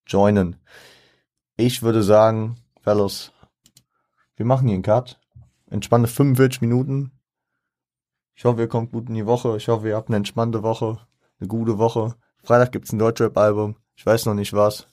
joinen. 0.06 0.58
Ich 1.56 1.82
würde 1.82 2.04
sagen, 2.04 2.58
Fellows, 2.82 3.32
wir 4.36 4.46
machen 4.46 4.68
hier 4.68 4.76
einen 4.76 4.84
Cut. 4.84 5.20
Entspannte 5.70 6.10
45 6.10 6.62
Minuten. 6.62 7.17
Ich 8.38 8.46
hoffe, 8.46 8.62
ihr 8.62 8.68
kommt 8.68 8.92
gut 8.92 9.10
in 9.10 9.16
die 9.16 9.26
Woche. 9.26 9.58
Ich 9.58 9.68
hoffe, 9.68 9.90
ihr 9.90 9.96
habt 9.96 10.10
eine 10.10 10.18
entspannte 10.18 10.62
Woche, 10.62 11.00
eine 11.40 11.48
gute 11.48 11.80
Woche. 11.80 12.16
Freitag 12.44 12.72
gibt's 12.72 12.94
ein 12.94 13.00
Deutschrap-Album. 13.00 13.78
Ich 13.96 14.06
weiß 14.06 14.28
noch 14.28 14.36
nicht 14.36 14.54
was. 14.54 14.88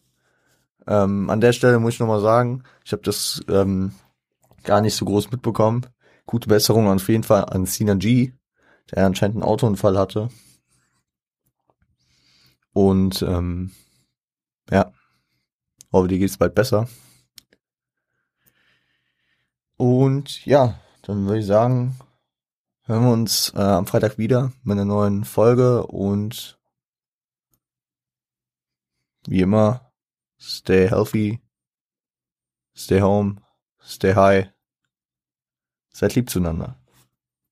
Ähm, 0.86 1.28
an 1.28 1.42
der 1.42 1.52
Stelle 1.52 1.78
muss 1.78 1.92
ich 1.92 2.00
nochmal 2.00 2.22
sagen, 2.22 2.64
ich 2.86 2.92
habe 2.92 3.02
das 3.02 3.44
ähm, 3.48 3.94
gar 4.62 4.80
nicht 4.80 4.94
so 4.94 5.04
groß 5.04 5.30
mitbekommen. 5.30 5.86
Gute 6.24 6.48
Besserung 6.48 6.88
auf 6.88 7.06
jeden 7.10 7.22
Fall 7.22 7.44
an 7.44 7.66
Sina 7.66 7.92
G, 7.94 8.32
der 8.90 9.04
anscheinend 9.04 9.36
einen 9.36 9.44
Autounfall 9.44 9.98
hatte. 9.98 10.30
Und 12.72 13.20
ähm, 13.20 13.72
ja, 14.70 14.90
hoffe, 15.92 16.08
dir 16.08 16.18
geht's 16.18 16.38
bald 16.38 16.54
besser. 16.54 16.88
Und 19.76 20.46
ja, 20.46 20.80
dann 21.02 21.26
würde 21.26 21.40
ich 21.40 21.46
sagen, 21.46 21.98
hören 22.86 23.04
wir 23.04 23.12
uns 23.12 23.52
äh, 23.54 23.60
am 23.60 23.86
Freitag 23.86 24.18
wieder 24.18 24.52
mit 24.62 24.72
einer 24.72 24.84
neuen 24.84 25.24
Folge 25.24 25.86
und 25.86 26.58
wie 29.26 29.40
immer, 29.40 29.92
stay 30.38 30.88
healthy, 30.88 31.40
stay 32.76 33.00
home, 33.00 33.40
stay 33.82 34.14
high, 34.14 34.50
seid 35.90 36.14
lieb 36.14 36.28
zueinander. 36.28 36.83